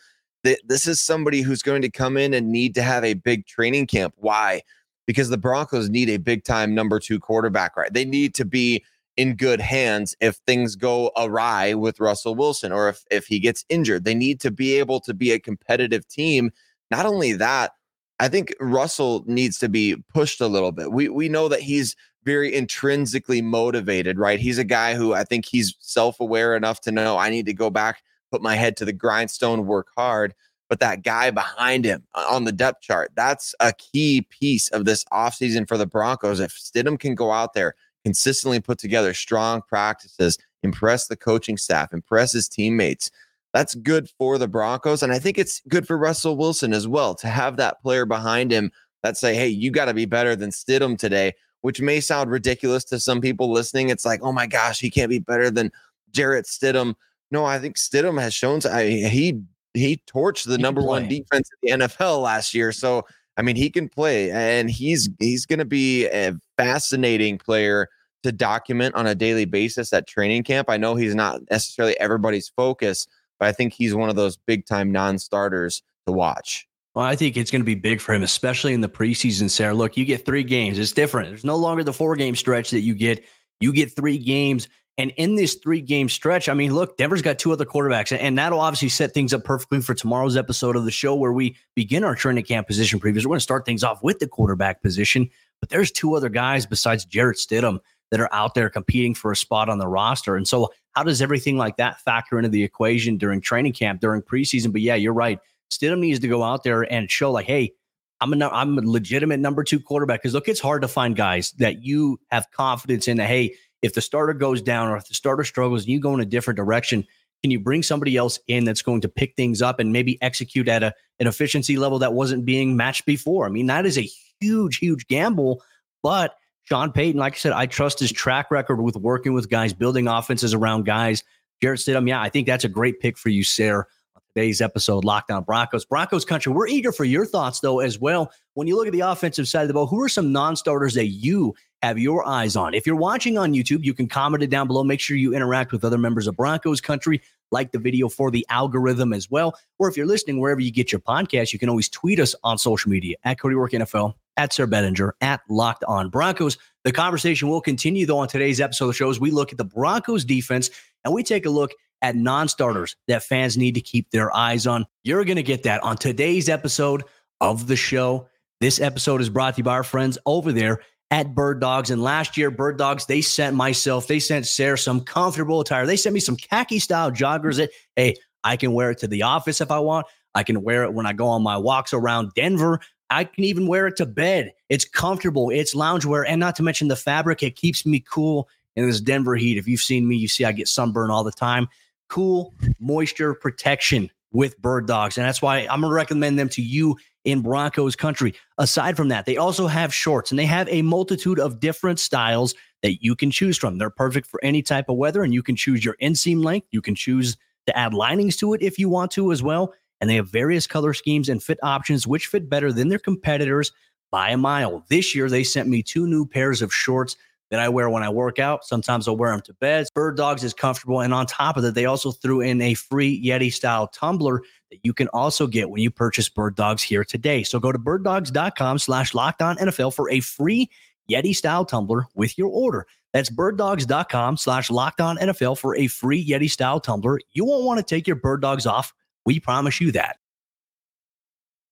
This 0.43 0.87
is 0.87 1.01
somebody 1.01 1.41
who's 1.41 1.61
going 1.61 1.81
to 1.81 1.89
come 1.89 2.15
in 2.15 2.33
and 2.33 2.51
need 2.51 2.73
to 2.75 2.81
have 2.81 3.03
a 3.03 3.15
big 3.15 3.45
training 3.45 3.85
camp. 3.87 4.13
Why? 4.17 4.61
Because 5.05 5.29
the 5.29 5.37
Broncos 5.37 5.89
need 5.89 6.09
a 6.09 6.17
big 6.17 6.43
time 6.43 6.73
number 6.73 6.99
two 6.99 7.19
quarterback, 7.19 7.75
right? 7.75 7.93
They 7.93 8.05
need 8.05 8.33
to 8.35 8.45
be 8.45 8.83
in 9.17 9.35
good 9.35 9.59
hands 9.59 10.15
if 10.21 10.35
things 10.47 10.75
go 10.75 11.11
awry 11.17 11.73
with 11.73 11.99
Russell 11.99 12.35
Wilson 12.35 12.71
or 12.71 12.87
if, 12.89 13.03
if 13.11 13.25
he 13.25 13.39
gets 13.39 13.65
injured. 13.67 14.05
They 14.05 14.15
need 14.15 14.39
to 14.41 14.51
be 14.51 14.75
able 14.75 14.99
to 15.01 15.13
be 15.13 15.31
a 15.31 15.39
competitive 15.39 16.07
team. 16.07 16.51
Not 16.91 17.05
only 17.05 17.33
that, 17.33 17.71
I 18.19 18.29
think 18.29 18.53
Russell 18.59 19.23
needs 19.27 19.59
to 19.59 19.69
be 19.69 19.95
pushed 20.13 20.39
a 20.39 20.47
little 20.47 20.71
bit. 20.71 20.91
We 20.91 21.09
we 21.09 21.29
know 21.29 21.47
that 21.49 21.61
he's 21.61 21.95
very 22.23 22.53
intrinsically 22.53 23.41
motivated, 23.41 24.17
right? 24.17 24.39
He's 24.39 24.57
a 24.57 24.63
guy 24.63 24.95
who 24.95 25.13
I 25.13 25.23
think 25.23 25.45
he's 25.45 25.75
self-aware 25.79 26.55
enough 26.55 26.81
to 26.81 26.91
know 26.91 27.17
I 27.17 27.29
need 27.29 27.45
to 27.45 27.53
go 27.53 27.69
back, 27.69 28.01
put 28.31 28.41
my 28.41 28.55
head 28.55 28.75
to 28.77 28.85
the 28.85 28.93
grindstone, 28.93 29.65
work 29.65 29.87
hard. 29.95 30.33
But 30.69 30.81
that 30.81 31.03
guy 31.03 31.31
behind 31.31 31.85
him 31.85 32.03
uh, 32.13 32.27
on 32.29 32.43
the 32.43 32.51
depth 32.51 32.81
chart, 32.81 33.11
that's 33.15 33.55
a 33.61 33.71
key 33.71 34.27
piece 34.29 34.67
of 34.69 34.83
this 34.83 35.05
offseason 35.13 35.65
for 35.65 35.77
the 35.77 35.87
Broncos. 35.87 36.41
If 36.41 36.51
Stidham 36.51 36.99
can 36.99 37.15
go 37.15 37.31
out 37.31 37.53
there, 37.53 37.75
consistently 38.07 38.61
put 38.61 38.77
together 38.77 39.13
strong 39.13 39.61
practices, 39.67 40.37
impress 40.63 41.07
the 41.07 41.17
coaching 41.17 41.57
staff, 41.57 41.91
impress 41.91 42.31
his 42.31 42.47
teammates, 42.47 43.11
that's 43.53 43.75
good 43.75 44.09
for 44.17 44.37
the 44.37 44.47
Broncos. 44.47 45.03
And 45.03 45.11
I 45.11 45.19
think 45.19 45.37
it's 45.37 45.61
good 45.67 45.85
for 45.85 45.97
Russell 45.97 46.37
Wilson 46.37 46.71
as 46.71 46.87
well 46.87 47.15
to 47.15 47.27
have 47.27 47.57
that 47.57 47.81
player 47.81 48.05
behind 48.05 48.49
him 48.49 48.71
that 49.03 49.17
say, 49.17 49.35
hey, 49.35 49.49
you 49.49 49.71
got 49.71 49.85
to 49.85 49.93
be 49.93 50.05
better 50.05 50.37
than 50.37 50.51
Stidham 50.51 50.97
today, 50.97 51.33
which 51.61 51.81
may 51.81 51.99
sound 51.99 52.31
ridiculous 52.31 52.85
to 52.85 52.97
some 52.97 53.19
people 53.19 53.51
listening. 53.51 53.89
It's 53.89 54.05
like, 54.05 54.21
oh 54.23 54.31
my 54.31 54.47
gosh, 54.47 54.79
he 54.79 54.89
can't 54.89 55.09
be 55.09 55.19
better 55.19 55.51
than 55.51 55.69
Jarrett 56.11 56.45
Stidham. 56.45 56.95
No, 57.29 57.43
I 57.43 57.59
think 57.59 57.75
Stidham 57.75 58.21
has 58.21 58.33
shown 58.33 58.61
I, 58.71 58.85
he 58.85 59.41
he 59.73 60.01
torched 60.07 60.45
the 60.45 60.55
he 60.55 60.61
number 60.61 60.81
one 60.81 61.09
defense 61.09 61.49
in 61.61 61.79
the 61.79 61.87
NFL 61.87 62.21
last 62.21 62.53
year. 62.53 62.71
So 62.71 63.05
I 63.37 63.43
mean, 63.43 63.55
he 63.55 63.69
can 63.69 63.87
play, 63.87 64.31
and 64.31 64.69
he's 64.69 65.09
he's 65.19 65.45
going 65.45 65.59
to 65.59 65.65
be 65.65 66.07
a 66.07 66.33
fascinating 66.57 67.37
player 67.37 67.87
to 68.23 68.31
document 68.31 68.95
on 68.95 69.07
a 69.07 69.15
daily 69.15 69.45
basis 69.45 69.93
at 69.93 70.07
training 70.07 70.43
camp. 70.43 70.69
I 70.69 70.77
know 70.77 70.95
he's 70.95 71.15
not 71.15 71.41
necessarily 71.49 71.99
everybody's 71.99 72.49
focus, 72.49 73.07
but 73.39 73.47
I 73.47 73.51
think 73.51 73.73
he's 73.73 73.93
one 73.93 74.09
of 74.09 74.15
those 74.15 74.37
big 74.37 74.65
time 74.65 74.91
non 74.91 75.19
starters 75.19 75.83
to 76.07 76.13
watch. 76.13 76.67
Well, 76.95 77.05
I 77.05 77.15
think 77.15 77.37
it's 77.37 77.51
going 77.51 77.61
to 77.61 77.65
be 77.65 77.75
big 77.75 78.01
for 78.01 78.15
him, 78.15 78.23
especially 78.23 78.73
in 78.73 78.81
the 78.81 78.89
preseason, 78.89 79.51
Sayre. 79.51 79.75
Look, 79.75 79.97
you 79.97 80.05
get 80.05 80.25
three 80.25 80.43
games. 80.43 80.79
It's 80.79 80.91
different. 80.91 81.29
There's 81.29 81.45
no 81.45 81.55
longer 81.55 81.83
the 81.83 81.93
four 81.93 82.15
game 82.15 82.35
stretch 82.35 82.71
that 82.71 82.79
you 82.79 82.95
get. 82.95 83.23
You 83.59 83.71
get 83.71 83.95
three 83.95 84.17
games. 84.17 84.67
And 84.99 85.11
in 85.11 85.35
this 85.35 85.55
three 85.55 85.81
game 85.81 86.09
stretch, 86.09 86.49
I 86.49 86.55
mean, 86.55 86.73
look, 86.73 86.97
Denver's 86.97 87.21
got 87.21 87.37
two 87.37 87.51
other 87.51 87.65
quarterbacks, 87.65 88.17
and 88.19 88.35
that'll 88.35 88.59
obviously 88.59 88.89
set 88.89 89.13
things 89.13 89.31
up 89.31 89.43
perfectly 89.43 89.79
for 89.81 89.93
tomorrow's 89.93 90.35
episode 90.35 90.75
of 90.75 90.85
the 90.85 90.91
show 90.91 91.13
where 91.13 91.31
we 91.31 91.55
begin 91.75 92.03
our 92.03 92.15
training 92.15 92.45
camp 92.45 92.65
position 92.65 92.99
previews. 92.99 93.17
We're 93.17 93.29
going 93.29 93.37
to 93.37 93.41
start 93.41 93.63
things 93.63 93.83
off 93.83 94.01
with 94.01 94.17
the 94.17 94.27
quarterback 94.27 94.81
position, 94.81 95.29
but 95.59 95.69
there's 95.69 95.91
two 95.91 96.15
other 96.15 96.29
guys 96.29 96.65
besides 96.65 97.05
Jarrett 97.05 97.37
Stidham 97.37 97.77
that 98.11 98.19
are 98.19 98.33
out 98.33 98.55
there 98.55 98.69
competing 98.69 99.13
for 99.13 99.31
a 99.31 99.35
spot 99.35 99.69
on 99.69 99.79
the 99.79 99.87
roster. 99.87 100.35
And 100.35 100.47
so, 100.47 100.71
how 100.93 101.03
does 101.03 101.21
everything 101.21 101.57
like 101.57 101.77
that 101.77 102.01
factor 102.01 102.37
into 102.39 102.49
the 102.49 102.63
equation 102.63 103.17
during 103.17 103.41
training 103.41 103.73
camp, 103.73 104.01
during 104.01 104.21
preseason? 104.21 104.71
But 104.71 104.81
yeah, 104.81 104.95
you're 104.95 105.13
right. 105.13 105.39
Stidham 105.71 105.99
needs 105.99 106.19
to 106.19 106.27
go 106.27 106.43
out 106.43 106.63
there 106.63 106.81
and 106.91 107.11
show, 107.11 107.31
like, 107.31 107.45
hey, 107.45 107.73
I'm 108.19 108.33
a 108.33 108.47
I'm 108.49 108.77
a 108.77 108.81
legitimate 108.81 109.39
number 109.39 109.63
two 109.63 109.79
quarterback. 109.79 110.21
Because 110.21 110.33
look, 110.33 110.47
it's 110.47 110.59
hard 110.59 110.81
to 110.81 110.87
find 110.87 111.15
guys 111.15 111.51
that 111.53 111.83
you 111.83 112.19
have 112.31 112.49
confidence 112.51 113.07
in. 113.07 113.17
That 113.17 113.27
hey, 113.27 113.55
if 113.81 113.93
the 113.93 114.01
starter 114.01 114.33
goes 114.33 114.61
down 114.61 114.89
or 114.89 114.97
if 114.97 115.07
the 115.07 115.13
starter 115.13 115.43
struggles 115.43 115.83
and 115.83 115.91
you 115.91 115.99
go 115.99 116.13
in 116.13 116.19
a 116.19 116.25
different 116.25 116.57
direction, 116.57 117.05
can 117.41 117.51
you 117.51 117.59
bring 117.59 117.83
somebody 117.83 118.17
else 118.17 118.39
in 118.47 118.65
that's 118.65 118.81
going 118.81 119.01
to 119.01 119.09
pick 119.09 119.35
things 119.35 119.61
up 119.61 119.79
and 119.79 119.93
maybe 119.93 120.21
execute 120.21 120.67
at 120.67 120.83
a 120.83 120.93
an 121.19 121.27
efficiency 121.27 121.77
level 121.77 121.99
that 121.99 122.13
wasn't 122.13 122.45
being 122.45 122.75
matched 122.75 123.05
before? 123.05 123.45
I 123.45 123.49
mean, 123.49 123.67
that 123.67 123.85
is 123.85 123.97
a 123.97 124.09
huge, 124.41 124.77
huge 124.77 125.07
gamble, 125.07 125.61
but 126.01 126.35
Sean 126.67 126.91
Payton, 126.91 127.17
like 127.17 127.35
I 127.35 127.37
said, 127.37 127.53
I 127.53 127.65
trust 127.65 127.97
his 127.97 128.11
track 128.11 128.51
record 128.51 128.81
with 128.81 128.97
working 128.97 129.33
with 129.33 129.49
guys, 129.49 129.71
building 129.71 130.09
offenses 130.09 130.53
around 130.53 130.85
guys. 130.85 131.23
Jarrett 131.61 131.79
Stidham, 131.79 132.09
yeah, 132.09 132.21
I 132.21 132.27
think 132.27 132.45
that's 132.45 132.65
a 132.65 132.69
great 132.69 132.99
pick 132.99 133.17
for 133.17 133.29
you, 133.29 133.41
Sayre. 133.41 133.87
On 134.17 134.21
today's 134.35 134.59
episode, 134.59 135.05
Locked 135.05 135.31
On 135.31 135.43
Broncos, 135.43 135.85
Broncos 135.85 136.25
country. 136.25 136.51
We're 136.51 136.67
eager 136.67 136.91
for 136.91 137.05
your 137.05 137.25
thoughts, 137.25 137.61
though, 137.61 137.79
as 137.79 137.99
well. 137.99 138.33
When 138.55 138.67
you 138.67 138.75
look 138.75 138.85
at 138.85 138.91
the 138.91 138.99
offensive 138.99 139.47
side 139.47 139.61
of 139.61 139.69
the 139.69 139.75
ball, 139.75 139.87
who 139.87 140.03
are 140.03 140.09
some 140.09 140.33
non-starters 140.33 140.93
that 140.95 141.07
you 141.07 141.55
have 141.83 141.97
your 141.97 142.27
eyes 142.27 142.57
on? 142.57 142.73
If 142.73 142.85
you're 142.85 142.97
watching 142.97 143.37
on 143.37 143.53
YouTube, 143.53 143.85
you 143.85 143.93
can 143.93 144.09
comment 144.09 144.43
it 144.43 144.49
down 144.49 144.67
below. 144.67 144.83
Make 144.83 144.99
sure 144.99 145.15
you 145.15 145.33
interact 145.33 145.71
with 145.71 145.85
other 145.85 145.97
members 145.97 146.27
of 146.27 146.35
Broncos 146.35 146.81
country. 146.81 147.21
Like 147.49 147.71
the 147.71 147.79
video 147.79 148.09
for 148.09 148.29
the 148.29 148.45
algorithm 148.49 149.13
as 149.13 149.31
well. 149.31 149.57
Or 149.79 149.87
if 149.87 149.95
you're 149.95 150.05
listening 150.05 150.41
wherever 150.41 150.59
you 150.59 150.73
get 150.73 150.91
your 150.91 150.99
podcast, 150.99 151.53
you 151.53 151.59
can 151.59 151.69
always 151.69 151.87
tweet 151.87 152.19
us 152.19 152.35
on 152.43 152.57
social 152.57 152.91
media 152.91 153.15
at 153.23 153.39
Cody 153.39 153.55
Roark 153.55 153.71
NFL 153.71 154.15
at 154.37 154.53
Sayre 154.53 154.67
Bedinger 154.67 155.11
at 155.21 155.41
Locked 155.49 155.83
On 155.85 156.09
Broncos. 156.09 156.57
The 156.83 156.91
conversation 156.91 157.49
will 157.49 157.61
continue 157.61 158.05
though 158.05 158.19
on 158.19 158.27
today's 158.27 158.61
episode 158.61 158.85
of 158.85 158.89
the 158.89 158.93
show 158.93 159.09
as 159.09 159.19
we 159.19 159.31
look 159.31 159.51
at 159.51 159.57
the 159.57 159.65
Broncos 159.65 160.23
defense 160.23 160.69
and 161.03 161.13
we 161.13 161.23
take 161.23 161.45
a 161.45 161.49
look 161.49 161.71
at 162.01 162.15
non-starters 162.15 162.95
that 163.07 163.23
fans 163.23 163.57
need 163.57 163.75
to 163.75 163.81
keep 163.81 164.11
their 164.11 164.33
eyes 164.35 164.67
on. 164.67 164.85
You're 165.03 165.25
going 165.25 165.37
to 165.37 165.43
get 165.43 165.63
that 165.63 165.83
on 165.83 165.97
today's 165.97 166.47
episode 166.47 167.03
of 167.41 167.67
the 167.67 167.75
show. 167.75 168.27
This 168.61 168.79
episode 168.79 169.21
is 169.21 169.29
brought 169.29 169.55
to 169.55 169.59
you 169.59 169.63
by 169.63 169.73
our 169.73 169.83
friends 169.83 170.17
over 170.25 170.51
there 170.51 170.81
at 171.09 171.33
Bird 171.33 171.59
Dogs. 171.59 171.89
And 171.89 172.01
last 172.01 172.37
year, 172.37 172.51
Bird 172.51 172.77
Dogs, 172.77 173.05
they 173.05 173.21
sent 173.21 173.55
myself, 173.55 174.07
they 174.07 174.19
sent 174.19 174.45
Sayre 174.45 174.77
some 174.77 175.01
comfortable 175.01 175.61
attire. 175.61 175.85
They 175.85 175.97
sent 175.97 176.13
me 176.13 176.19
some 176.19 176.35
khaki 176.35 176.79
style 176.79 177.11
joggers 177.11 177.57
that, 177.57 177.71
hey, 177.95 178.15
I 178.43 178.57
can 178.57 178.73
wear 178.73 178.91
it 178.91 178.99
to 178.99 179.07
the 179.07 179.23
office 179.23 179.61
if 179.61 179.71
I 179.71 179.79
want. 179.79 180.07
I 180.35 180.43
can 180.43 180.61
wear 180.61 180.83
it 180.83 180.93
when 180.93 181.05
I 181.05 181.13
go 181.13 181.27
on 181.27 181.41
my 181.41 181.57
walks 181.57 181.93
around 181.93 182.31
Denver. 182.35 182.79
I 183.09 183.23
can 183.23 183.43
even 183.43 183.67
wear 183.67 183.87
it 183.87 183.95
to 183.97 184.05
bed. 184.05 184.53
It's 184.69 184.85
comfortable. 184.85 185.49
It's 185.49 185.73
loungewear, 185.73 186.25
and 186.27 186.39
not 186.39 186.55
to 186.57 186.63
mention 186.63 186.87
the 186.87 186.95
fabric. 186.95 187.43
It 187.43 187.55
keeps 187.55 187.85
me 187.85 187.99
cool 187.99 188.49
in 188.75 188.87
this 188.87 189.01
Denver 189.01 189.35
heat. 189.35 189.57
If 189.57 189.67
you've 189.67 189.81
seen 189.81 190.07
me, 190.07 190.15
you 190.17 190.27
see 190.27 190.45
I 190.45 190.51
get 190.51 190.67
sunburn 190.67 191.09
all 191.09 191.23
the 191.23 191.31
time. 191.31 191.67
Cool 192.09 192.53
moisture 192.79 193.33
protection 193.33 194.09
with 194.31 194.61
bird 194.61 194.87
dogs, 194.87 195.17
and 195.17 195.25
that's 195.25 195.41
why 195.41 195.59
I'm 195.69 195.81
gonna 195.81 195.93
recommend 195.93 196.37
them 196.37 196.49
to 196.49 196.61
you 196.61 196.97
in 197.23 197.41
Broncos 197.41 197.95
country. 197.95 198.33
Aside 198.57 198.95
from 198.95 199.09
that, 199.09 199.25
they 199.25 199.37
also 199.37 199.67
have 199.67 199.93
shorts, 199.93 200.31
and 200.31 200.39
they 200.39 200.45
have 200.45 200.67
a 200.69 200.81
multitude 200.81 201.39
of 201.39 201.59
different 201.59 201.99
styles 201.99 202.53
that 202.83 203.03
you 203.03 203.15
can 203.15 203.31
choose 203.31 203.57
from. 203.57 203.77
They're 203.77 203.89
perfect 203.89 204.27
for 204.27 204.43
any 204.43 204.61
type 204.61 204.89
of 204.89 204.97
weather, 204.97 205.23
and 205.23 205.33
you 205.33 205.43
can 205.43 205.55
choose 205.55 205.83
your 205.83 205.95
inseam 206.01 206.43
length. 206.43 206.67
You 206.71 206.81
can 206.81 206.95
choose 206.95 207.37
to 207.65 207.77
add 207.77 207.93
linings 207.93 208.37
to 208.37 208.53
it 208.53 208.61
if 208.61 208.77
you 208.79 208.89
want 208.89 209.11
to 209.11 209.31
as 209.31 209.41
well 209.43 209.73
and 209.99 210.09
they 210.09 210.15
have 210.15 210.29
various 210.29 210.67
color 210.67 210.93
schemes 210.93 211.29
and 211.29 211.41
fit 211.41 211.59
options 211.63 212.07
which 212.07 212.27
fit 212.27 212.49
better 212.49 212.71
than 212.71 212.89
their 212.89 212.99
competitors 212.99 213.71
by 214.11 214.29
a 214.29 214.37
mile. 214.37 214.85
This 214.89 215.13
year, 215.15 215.29
they 215.29 215.43
sent 215.43 215.67
me 215.67 215.83
two 215.83 216.07
new 216.07 216.25
pairs 216.25 216.61
of 216.61 216.73
shorts 216.73 217.15
that 217.49 217.59
I 217.59 217.69
wear 217.69 217.89
when 217.89 218.03
I 218.03 218.09
work 218.09 218.39
out. 218.39 218.65
Sometimes 218.65 219.07
I'll 219.07 219.17
wear 219.17 219.31
them 219.31 219.41
to 219.41 219.53
bed. 219.53 219.87
Bird 219.95 220.17
Dogs 220.17 220.43
is 220.43 220.53
comfortable. 220.53 221.01
And 221.01 221.13
on 221.13 221.25
top 221.25 221.57
of 221.57 221.63
that, 221.63 221.75
they 221.75 221.85
also 221.85 222.11
threw 222.11 222.41
in 222.41 222.61
a 222.61 222.73
free 222.73 223.23
Yeti 223.23 223.51
style 223.51 223.87
tumbler 223.87 224.41
that 224.69 224.79
you 224.83 224.93
can 224.93 225.07
also 225.09 225.47
get 225.47 225.69
when 225.69 225.81
you 225.81 225.89
purchase 225.89 226.27
Bird 226.27 226.55
Dogs 226.55 226.83
here 226.83 227.05
today. 227.05 227.43
So 227.43 227.59
go 227.59 227.71
to 227.71 227.79
birddogs.com 227.79 228.79
slash 228.79 229.13
locked 229.13 229.41
on 229.41 229.57
NFL 229.57 229.93
for 229.93 230.09
a 230.09 230.19
free 230.19 230.69
Yeti 231.09 231.35
style 231.35 231.63
tumbler 231.63 232.07
with 232.15 232.37
your 232.37 232.49
order. 232.49 232.85
That's 233.13 233.29
birddogs.com 233.29 234.37
slash 234.37 234.69
locked 234.69 234.99
on 234.99 235.17
NFL 235.17 235.57
for 235.57 235.75
a 235.75 235.87
free 235.87 236.25
Yeti 236.25 236.49
style 236.51 236.79
tumbler. 236.79 237.19
You 237.31 237.45
won't 237.45 237.63
want 237.63 237.79
to 237.79 237.83
take 237.83 238.07
your 238.07 238.17
bird 238.17 238.41
dogs 238.41 238.65
off. 238.65 238.93
We 239.27 239.41
promise 239.41 239.81
you 239.81 239.91
that. 239.91 240.19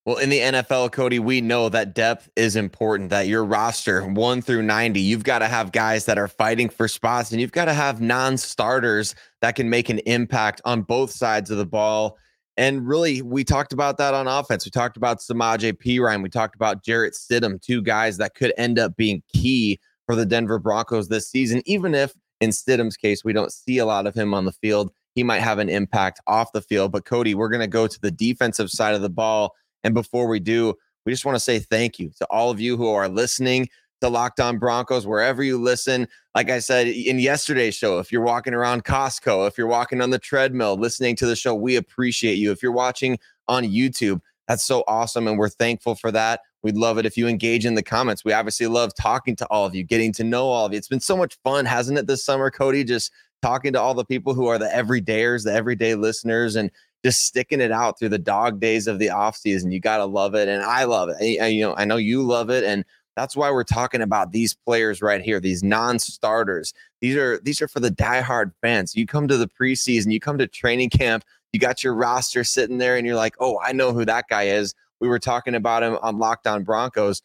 Well, 0.06 0.18
in 0.18 0.28
the 0.28 0.40
NFL, 0.40 0.92
Cody, 0.92 1.20
we 1.20 1.40
know 1.40 1.70
that 1.70 1.96
depth 1.96 2.30
is 2.36 2.58
important, 2.58 3.12
that 3.12 3.30
your 3.30 3.46
roster, 3.46 4.06
one 4.06 4.42
through 4.42 4.64
90, 4.64 5.00
you've 5.00 5.24
got 5.24 5.40
to 5.40 5.48
have 5.48 5.72
guys 5.72 6.04
that 6.04 6.18
are 6.18 6.28
fighting 6.28 6.68
for 6.68 6.90
spots 6.90 7.32
and 7.32 7.40
you've 7.40 7.54
got 7.54 7.66
to 7.66 7.74
have 7.74 8.02
non 8.02 8.36
starters 8.36 9.16
that 9.40 9.56
can 9.56 9.70
make 9.70 9.88
an 9.88 10.00
impact 10.00 10.60
on 10.66 10.82
both 10.82 11.12
sides 11.12 11.50
of 11.50 11.58
the 11.58 11.66
ball. 11.66 12.18
And 12.58 12.86
really, 12.86 13.22
we 13.22 13.46
talked 13.46 13.72
about 13.72 13.98
that 14.00 14.14
on 14.14 14.28
offense. 14.28 14.66
We 14.66 14.72
talked 14.72 14.98
about 14.98 15.20
Samaje 15.20 15.72
Perine. 15.82 16.22
We 16.22 16.30
talked 16.30 16.56
about 16.56 16.84
Jarrett 16.84 17.14
Stidham, 17.14 17.62
two 17.62 17.82
guys 17.82 18.18
that 18.18 18.36
could 18.36 18.52
end 18.58 18.80
up 18.80 18.98
being 18.98 19.24
key 19.34 19.80
for 20.08 20.18
the 20.18 20.26
Denver 20.26 20.60
Broncos 20.60 21.08
this 21.08 21.32
season, 21.32 21.62
even 21.66 21.96
if 21.96 22.14
in 22.42 22.50
Stidham's 22.50 22.98
case, 22.98 23.24
we 23.24 23.32
don't 23.32 23.54
see 23.54 23.78
a 23.78 23.86
lot 23.86 24.08
of 24.08 24.14
him 24.14 24.34
on 24.34 24.44
the 24.44 24.52
field. 24.52 24.92
He 25.16 25.24
might 25.24 25.42
have 25.42 25.60
an 25.60 25.70
impact 25.70 26.22
off 26.28 26.52
the 26.52 26.62
field. 26.62 26.92
But 26.92 27.06
Cody, 27.06 27.34
we're 27.34 27.50
going 27.50 27.62
to 27.62 27.68
go 27.68 27.88
to 27.88 28.00
the 28.02 28.12
defensive 28.12 28.70
side 28.70 28.94
of 28.94 29.02
the 29.02 29.10
ball 29.10 29.56
and 29.86 29.94
before 29.94 30.28
we 30.28 30.40
do, 30.40 30.74
we 31.06 31.12
just 31.12 31.26
want 31.26 31.36
to 31.36 31.40
say 31.40 31.60
thank 31.60 32.00
you 32.00 32.10
to 32.18 32.26
all 32.32 32.50
of 32.50 32.60
you 32.60 32.76
who 32.76 32.90
are 32.90 33.08
listening 33.08 33.70
to 34.02 34.10
Locked 34.10 34.40
On 34.40 34.58
Broncos, 34.58 35.06
wherever 35.06 35.44
you 35.44 35.62
listen. 35.62 36.08
Like 36.34 36.50
I 36.50 36.58
said 36.58 36.88
in 36.88 37.20
yesterday's 37.20 37.76
show, 37.76 38.00
if 38.00 38.12
you're 38.12 38.24
walking 38.24 38.56
around 38.56 38.84
Costco, 38.84 39.48
if 39.48 39.60
you're 39.60 39.68
walking 39.68 40.02
on 40.02 40.10
the 40.10 40.18
treadmill, 40.18 40.76
listening 40.76 41.16
to 41.18 41.28
the 41.28 41.36
show, 41.36 41.54
we 41.54 41.76
appreciate 41.76 42.40
you. 42.40 42.52
If 42.52 42.64
you're 42.64 42.72
watching 42.72 43.20
on 43.48 43.64
YouTube, 43.64 44.22
that's 44.48 44.66
so 44.66 44.84
awesome. 44.88 45.28
And 45.28 45.38
we're 45.38 45.50
thankful 45.50 45.94
for 45.94 46.12
that. 46.12 46.42
We'd 46.64 46.78
love 46.78 46.98
it 46.98 47.06
if 47.06 47.16
you 47.16 47.28
engage 47.28 47.64
in 47.64 47.76
the 47.76 47.84
comments. 47.84 48.26
We 48.26 48.34
obviously 48.34 48.66
love 48.66 48.92
talking 48.96 49.36
to 49.36 49.46
all 49.52 49.68
of 49.68 49.76
you, 49.76 49.84
getting 49.84 50.14
to 50.14 50.24
know 50.24 50.48
all 50.48 50.66
of 50.66 50.72
you. 50.72 50.80
It's 50.80 50.88
been 50.88 51.00
so 51.00 51.16
much 51.16 51.38
fun, 51.44 51.66
hasn't 51.66 52.00
it, 52.00 52.08
this 52.08 52.26
summer, 52.26 52.50
Cody? 52.50 52.84
Just 52.84 53.12
talking 53.46 53.74
to 53.74 53.80
all 53.80 53.94
the 53.94 54.06
people 54.06 54.34
who 54.34 54.48
are 54.48 54.58
the 54.58 54.66
everydayers, 54.66 55.44
the 55.44 55.54
everyday 55.54 55.94
listeners, 55.94 56.56
and 56.56 56.72
just 57.04 57.22
sticking 57.22 57.62
it 57.62 57.72
out 57.72 58.00
through 58.00 58.10
the 58.10 58.18
dog 58.18 58.60
days 58.60 58.88
of 58.88 58.98
the 58.98 59.12
off 59.12 59.38
season. 59.38 59.72
You 59.72 59.80
got 59.80 59.98
to 59.98 60.06
love 60.06 60.34
it. 60.34 60.48
And 60.48 60.64
I 60.64 60.86
love 60.86 61.10
it. 61.10 61.40
I, 61.40 61.48
you 61.48 61.62
know, 61.62 61.76
I 61.78 61.86
know 61.86 61.98
you 61.98 62.24
love 62.24 62.50
it. 62.50 62.64
And 62.64 62.84
that's 63.16 63.36
why 63.36 63.52
we're 63.52 63.64
talking 63.64 64.02
about 64.02 64.32
these 64.32 64.56
players 64.56 65.00
right 65.00 65.22
here, 65.22 65.40
these 65.40 65.62
non-starters. 65.62 66.74
These 67.02 67.16
are 67.18 67.40
these 67.44 67.62
are 67.62 67.68
for 67.68 67.80
the 67.80 67.92
diehard 67.92 68.52
fans. 68.64 68.96
You 68.96 69.06
come 69.06 69.28
to 69.28 69.38
the 69.38 69.48
preseason, 69.48 70.12
you 70.12 70.20
come 70.20 70.40
to 70.40 70.48
training 70.48 70.90
camp, 70.90 71.24
you 71.54 71.60
got 71.60 71.84
your 71.84 71.94
roster 71.94 72.44
sitting 72.44 72.80
there, 72.80 72.98
and 72.98 73.06
you're 73.06 73.16
like, 73.16 73.36
oh, 73.40 73.60
I 73.64 73.74
know 73.74 73.94
who 73.94 74.06
that 74.06 74.26
guy 74.28 74.44
is. 74.44 74.74
We 75.00 75.08
were 75.08 75.20
talking 75.20 75.54
about 75.54 75.84
him 75.84 76.00
on 76.02 76.18
Locked 76.18 76.48
On 76.48 76.64
Broncos. 76.64 77.22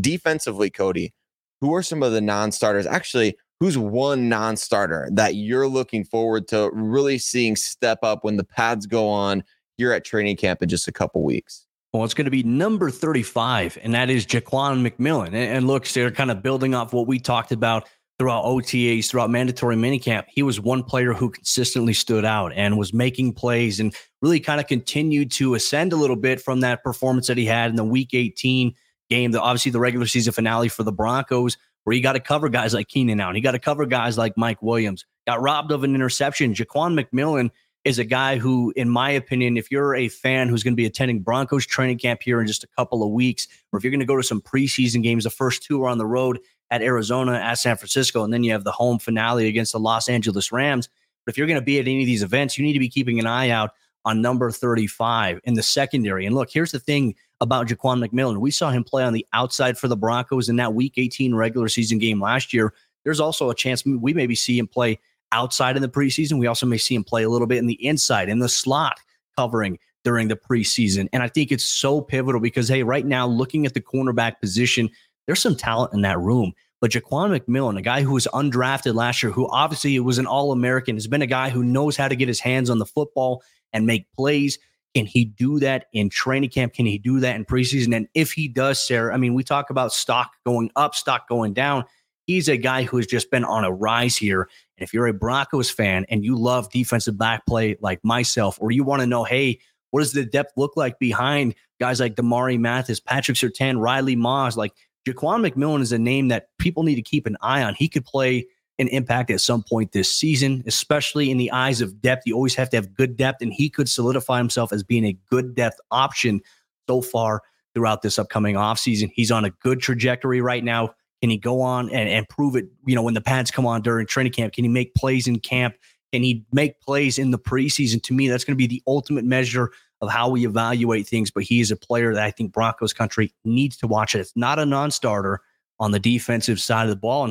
Defensively, 0.00 0.70
Cody, 0.70 1.12
who 1.60 1.74
are 1.74 1.82
some 1.82 2.04
of 2.04 2.12
the 2.12 2.20
non-starters? 2.20 2.86
Actually, 2.86 3.36
who's 3.60 3.78
one 3.78 4.28
non-starter 4.28 5.08
that 5.12 5.34
you're 5.34 5.68
looking 5.68 6.04
forward 6.04 6.48
to 6.48 6.70
really 6.72 7.18
seeing 7.18 7.54
step 7.54 7.98
up 8.02 8.24
when 8.24 8.36
the 8.36 8.44
pads 8.44 8.86
go 8.86 9.08
on 9.08 9.44
here 9.76 9.92
at 9.92 10.04
training 10.04 10.36
camp 10.36 10.62
in 10.62 10.68
just 10.68 10.88
a 10.88 10.92
couple 10.92 11.22
weeks? 11.22 11.66
Well, 11.92 12.04
it's 12.04 12.14
going 12.14 12.26
to 12.26 12.30
be 12.30 12.42
number 12.42 12.90
35, 12.90 13.78
and 13.82 13.94
that 13.94 14.10
is 14.10 14.24
Ja'Quan 14.24 14.88
McMillian. 14.88 15.34
And, 15.34 15.66
look, 15.66 15.86
they're 15.88 16.12
kind 16.12 16.30
of 16.30 16.42
building 16.42 16.74
off 16.74 16.92
what 16.92 17.08
we 17.08 17.18
talked 17.18 17.50
about 17.50 17.88
throughout 18.18 18.44
OTAs, 18.44 19.08
throughout 19.08 19.30
mandatory 19.30 19.76
minicamp. 19.76 20.24
He 20.28 20.42
was 20.42 20.60
one 20.60 20.84
player 20.84 21.12
who 21.12 21.30
consistently 21.30 21.94
stood 21.94 22.24
out 22.24 22.52
and 22.54 22.78
was 22.78 22.92
making 22.92 23.32
plays 23.32 23.80
and 23.80 23.94
really 24.22 24.38
kind 24.38 24.60
of 24.60 24.68
continued 24.68 25.32
to 25.32 25.54
ascend 25.54 25.92
a 25.92 25.96
little 25.96 26.16
bit 26.16 26.40
from 26.40 26.60
that 26.60 26.84
performance 26.84 27.26
that 27.26 27.38
he 27.38 27.46
had 27.46 27.70
in 27.70 27.76
the 27.76 27.84
Week 27.84 28.10
18 28.12 28.74
game, 29.08 29.32
the, 29.32 29.40
obviously 29.40 29.72
the 29.72 29.80
regular 29.80 30.06
season 30.06 30.32
finale 30.32 30.68
for 30.68 30.84
the 30.84 30.92
Broncos 30.92 31.56
where 31.84 31.96
you 31.96 32.02
got 32.02 32.12
to 32.12 32.20
cover 32.20 32.48
guys 32.48 32.74
like 32.74 32.88
Keenan 32.88 33.20
Allen. 33.20 33.36
You 33.36 33.42
got 33.42 33.52
to 33.52 33.58
cover 33.58 33.86
guys 33.86 34.18
like 34.18 34.36
Mike 34.36 34.62
Williams. 34.62 35.06
Got 35.26 35.40
robbed 35.40 35.72
of 35.72 35.84
an 35.84 35.94
interception. 35.94 36.54
Ja'Quan 36.54 36.98
McMillian 36.98 37.50
is 37.84 37.98
a 37.98 38.04
guy 38.04 38.36
who, 38.36 38.72
in 38.76 38.88
my 38.88 39.10
opinion, 39.10 39.56
if 39.56 39.70
you're 39.70 39.94
a 39.94 40.08
fan 40.08 40.48
who's 40.48 40.62
going 40.62 40.74
to 40.74 40.76
be 40.76 40.86
attending 40.86 41.20
Broncos 41.20 41.66
training 41.66 41.98
camp 41.98 42.22
here 42.22 42.40
in 42.40 42.46
just 42.46 42.62
a 42.62 42.68
couple 42.76 43.02
of 43.02 43.10
weeks, 43.10 43.48
or 43.72 43.78
if 43.78 43.84
you're 43.84 43.90
going 43.90 44.00
to 44.00 44.06
go 44.06 44.16
to 44.16 44.22
some 44.22 44.42
preseason 44.42 45.02
games, 45.02 45.24
the 45.24 45.30
first 45.30 45.62
two 45.62 45.82
are 45.82 45.88
on 45.88 45.98
the 45.98 46.06
road 46.06 46.38
at 46.70 46.82
Arizona, 46.82 47.32
at 47.32 47.54
San 47.54 47.76
Francisco, 47.76 48.22
and 48.22 48.32
then 48.32 48.44
you 48.44 48.52
have 48.52 48.64
the 48.64 48.72
home 48.72 48.98
finale 48.98 49.48
against 49.48 49.72
the 49.72 49.80
Los 49.80 50.08
Angeles 50.08 50.52
Rams. 50.52 50.88
But 51.24 51.32
if 51.32 51.38
you're 51.38 51.46
going 51.46 51.58
to 51.58 51.64
be 51.64 51.78
at 51.78 51.88
any 51.88 52.02
of 52.02 52.06
these 52.06 52.22
events, 52.22 52.58
you 52.58 52.64
need 52.64 52.74
to 52.74 52.78
be 52.78 52.88
keeping 52.88 53.18
an 53.18 53.26
eye 53.26 53.50
out 53.50 53.72
on 54.04 54.22
number 54.22 54.50
35 54.50 55.40
in 55.44 55.54
the 55.54 55.62
secondary. 55.62 56.26
And 56.26 56.34
look, 56.34 56.50
here's 56.50 56.72
the 56.72 56.78
thing 56.78 57.14
about 57.40 57.68
Ja'Quan 57.68 58.04
McMillian. 58.04 58.38
We 58.38 58.50
saw 58.50 58.70
him 58.70 58.84
play 58.84 59.02
on 59.02 59.12
the 59.12 59.26
outside 59.32 59.78
for 59.78 59.88
the 59.88 59.96
Broncos 59.96 60.48
in 60.48 60.56
that 60.56 60.74
Week 60.74 60.94
18 60.96 61.34
regular 61.34 61.68
season 61.68 61.98
game 61.98 62.20
last 62.20 62.52
year. 62.52 62.74
There's 63.04 63.20
also 63.20 63.50
a 63.50 63.54
chance 63.54 63.84
we 63.84 64.12
maybe 64.12 64.34
see 64.34 64.58
him 64.58 64.66
play 64.66 64.98
outside 65.32 65.76
in 65.76 65.82
the 65.82 65.88
preseason. 65.88 66.38
We 66.38 66.46
also 66.46 66.66
may 66.66 66.78
see 66.78 66.94
him 66.94 67.04
play 67.04 67.22
a 67.22 67.30
little 67.30 67.46
bit 67.46 67.58
in 67.58 67.66
the 67.66 67.84
inside, 67.84 68.28
in 68.28 68.40
the 68.40 68.48
slot 68.48 68.98
covering 69.36 69.78
during 70.04 70.28
the 70.28 70.36
preseason. 70.36 71.08
And 71.12 71.22
I 71.22 71.28
think 71.28 71.52
it's 71.52 71.64
so 71.64 72.00
pivotal 72.00 72.40
because, 72.40 72.68
hey, 72.68 72.82
right 72.82 73.06
now, 73.06 73.26
looking 73.26 73.66
at 73.66 73.74
the 73.74 73.80
cornerback 73.80 74.40
position, 74.40 74.90
there's 75.26 75.40
some 75.40 75.56
talent 75.56 75.92
in 75.94 76.02
that 76.02 76.18
room. 76.18 76.52
But 76.80 76.92
Ja'Quan 76.92 77.38
McMillian, 77.38 77.78
a 77.78 77.82
guy 77.82 78.02
who 78.02 78.12
was 78.12 78.26
undrafted 78.32 78.94
last 78.94 79.22
year, 79.22 79.30
who 79.30 79.48
obviously 79.50 79.98
was 80.00 80.18
an 80.18 80.26
All 80.26 80.50
American, 80.50 80.96
has 80.96 81.06
been 81.06 81.20
a 81.20 81.26
guy 81.26 81.50
who 81.50 81.62
knows 81.62 81.96
how 81.96 82.08
to 82.08 82.16
get 82.16 82.28
his 82.28 82.40
hands 82.40 82.70
on 82.70 82.78
the 82.78 82.86
football 82.86 83.42
and 83.72 83.86
make 83.86 84.10
plays. 84.12 84.58
Can 84.94 85.06
he 85.06 85.24
do 85.24 85.60
that 85.60 85.86
in 85.92 86.10
training 86.10 86.50
camp? 86.50 86.74
Can 86.74 86.86
he 86.86 86.98
do 86.98 87.20
that 87.20 87.36
in 87.36 87.44
preseason? 87.44 87.94
And 87.94 88.08
if 88.14 88.32
he 88.32 88.48
does, 88.48 88.84
Sayre, 88.84 89.12
I 89.12 89.16
mean, 89.16 89.34
we 89.34 89.44
talk 89.44 89.70
about 89.70 89.92
stock 89.92 90.32
going 90.44 90.70
up, 90.74 90.94
stock 90.94 91.28
going 91.28 91.52
down. 91.52 91.84
He's 92.26 92.48
a 92.48 92.56
guy 92.56 92.82
who 92.82 92.96
has 92.96 93.06
just 93.06 93.30
been 93.30 93.44
on 93.44 93.64
a 93.64 93.72
rise 93.72 94.16
here. 94.16 94.42
And 94.42 94.84
if 94.84 94.92
you're 94.92 95.06
a 95.06 95.14
Broncos 95.14 95.70
fan 95.70 96.06
and 96.08 96.24
you 96.24 96.36
love 96.36 96.70
defensive 96.70 97.16
back 97.18 97.46
play 97.46 97.76
like 97.80 98.04
myself, 98.04 98.58
or 98.60 98.72
you 98.72 98.84
want 98.84 99.00
to 99.00 99.06
know, 99.06 99.24
hey, 99.24 99.60
what 99.90 100.00
does 100.00 100.12
the 100.12 100.24
depth 100.24 100.52
look 100.56 100.76
like 100.76 100.98
behind 100.98 101.54
guys 101.80 102.00
like 102.00 102.14
Damarri 102.14 102.58
Mathis, 102.58 103.00
Patrick 103.00 103.36
Surtain, 103.36 103.80
Riley 103.80 104.16
Moss? 104.16 104.56
Like 104.56 104.72
Ja'Quan 105.06 105.48
McMillian 105.48 105.80
is 105.80 105.92
a 105.92 105.98
name 105.98 106.28
that 106.28 106.48
people 106.58 106.82
need 106.82 106.96
to 106.96 107.02
keep 107.02 107.26
an 107.26 107.36
eye 107.40 107.62
on. 107.62 107.74
He 107.74 107.88
could 107.88 108.04
play 108.04 108.46
an 108.80 108.88
impact 108.88 109.30
at 109.30 109.40
some 109.40 109.62
point 109.62 109.92
this 109.92 110.10
season, 110.10 110.64
especially 110.66 111.30
in 111.30 111.36
the 111.36 111.52
eyes 111.52 111.80
of 111.80 112.00
depth. 112.00 112.22
You 112.26 112.34
always 112.34 112.54
have 112.54 112.70
to 112.70 112.76
have 112.78 112.94
good 112.94 113.16
depth, 113.16 113.42
and 113.42 113.52
he 113.52 113.68
could 113.68 113.88
solidify 113.88 114.38
himself 114.38 114.72
as 114.72 114.82
being 114.82 115.04
a 115.04 115.16
good 115.28 115.54
depth 115.54 115.78
option 115.90 116.40
so 116.88 117.02
far 117.02 117.42
throughout 117.74 118.02
this 118.02 118.18
upcoming 118.18 118.56
offseason. 118.56 119.12
He's 119.14 119.30
on 119.30 119.44
a 119.44 119.50
good 119.50 119.80
trajectory 119.80 120.40
right 120.40 120.64
now. 120.64 120.94
Can 121.20 121.30
he 121.30 121.36
go 121.36 121.60
on 121.60 121.90
and, 121.90 122.08
and 122.08 122.28
prove 122.28 122.56
it? 122.56 122.66
You 122.86 122.94
know, 122.94 123.02
when 123.02 123.14
the 123.14 123.20
pads 123.20 123.50
come 123.50 123.66
on 123.66 123.82
during 123.82 124.06
training 124.06 124.32
camp, 124.32 124.54
can 124.54 124.64
he 124.64 124.68
make 124.68 124.94
plays 124.94 125.28
in 125.28 125.38
camp? 125.38 125.76
Can 126.12 126.22
he 126.22 126.44
make 126.50 126.80
plays 126.80 127.18
in 127.18 127.30
the 127.30 127.38
preseason? 127.38 128.02
To 128.04 128.14
me, 128.14 128.28
that's 128.28 128.42
going 128.42 128.54
to 128.54 128.58
be 128.58 128.66
the 128.66 128.82
ultimate 128.86 129.24
measure 129.24 129.70
of 130.00 130.10
how 130.10 130.30
we 130.30 130.46
evaluate 130.46 131.06
things. 131.06 131.30
But 131.30 131.44
he 131.44 131.60
is 131.60 131.70
a 131.70 131.76
player 131.76 132.14
that 132.14 132.24
I 132.24 132.30
think 132.30 132.52
Broncos 132.52 132.94
country 132.94 133.32
needs 133.44 133.76
to 133.76 133.86
watch. 133.86 134.14
It. 134.14 134.20
It's 134.20 134.32
not 134.34 134.58
a 134.58 134.64
non-starter 134.64 135.40
on 135.78 135.92
the 135.92 136.00
defensive 136.00 136.58
side 136.58 136.84
of 136.84 136.90
the 136.90 136.96
ball. 136.96 137.24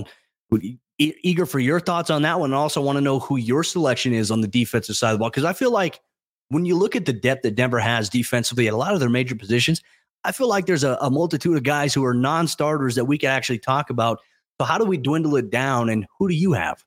And 0.52 0.78
eager 1.00 1.46
for 1.46 1.60
your 1.60 1.80
thoughts 1.80 2.10
on 2.10 2.22
that 2.24 2.40
one. 2.40 2.52
And 2.52 2.56
also 2.56 2.82
want 2.82 2.98
to 2.98 3.02
know 3.02 3.20
who 3.20 3.38
your 3.38 3.64
selection 3.64 4.14
is 4.14 4.32
on 4.32 4.42
the 4.42 4.48
defensive 4.48 4.96
side 4.96 5.12
of 5.12 5.16
the 5.16 5.20
ball. 5.20 5.30
Because 5.30 5.46
I 5.46 5.54
feel 5.54 5.72
like 5.72 6.00
when 6.50 6.66
you 6.66 6.76
look 6.76 6.96
at 6.96 7.06
the 7.06 7.14
depth 7.14 7.44
that 7.44 7.56
Denver 7.56 7.80
has 7.80 8.10
defensively 8.10 8.68
at 8.68 8.74
a 8.74 8.78
lot 8.78 8.94
of 8.94 9.00
their 9.00 9.10
major 9.10 9.36
positions, 9.36 9.82
I 10.24 10.32
feel 10.32 10.50
like 10.50 10.66
there's 10.66 10.84
a, 10.84 10.98
a 11.02 11.10
multitude 11.10 11.56
of 11.56 11.64
guys 11.64 11.94
who 11.94 12.04
are 12.04 12.14
non 12.14 12.48
starters 12.48 12.96
that 12.96 13.06
we 13.06 13.18
can 13.18 13.30
actually 13.30 13.60
talk 13.60 13.90
about. 13.90 14.20
So, 14.60 14.66
how 14.66 14.78
do 14.78 14.86
we 14.86 14.98
dwindle 14.98 15.38
it 15.38 15.50
down 15.50 15.90
and 15.90 16.06
who 16.18 16.28
do 16.28 16.36
you 16.36 16.54
have? 16.54 16.84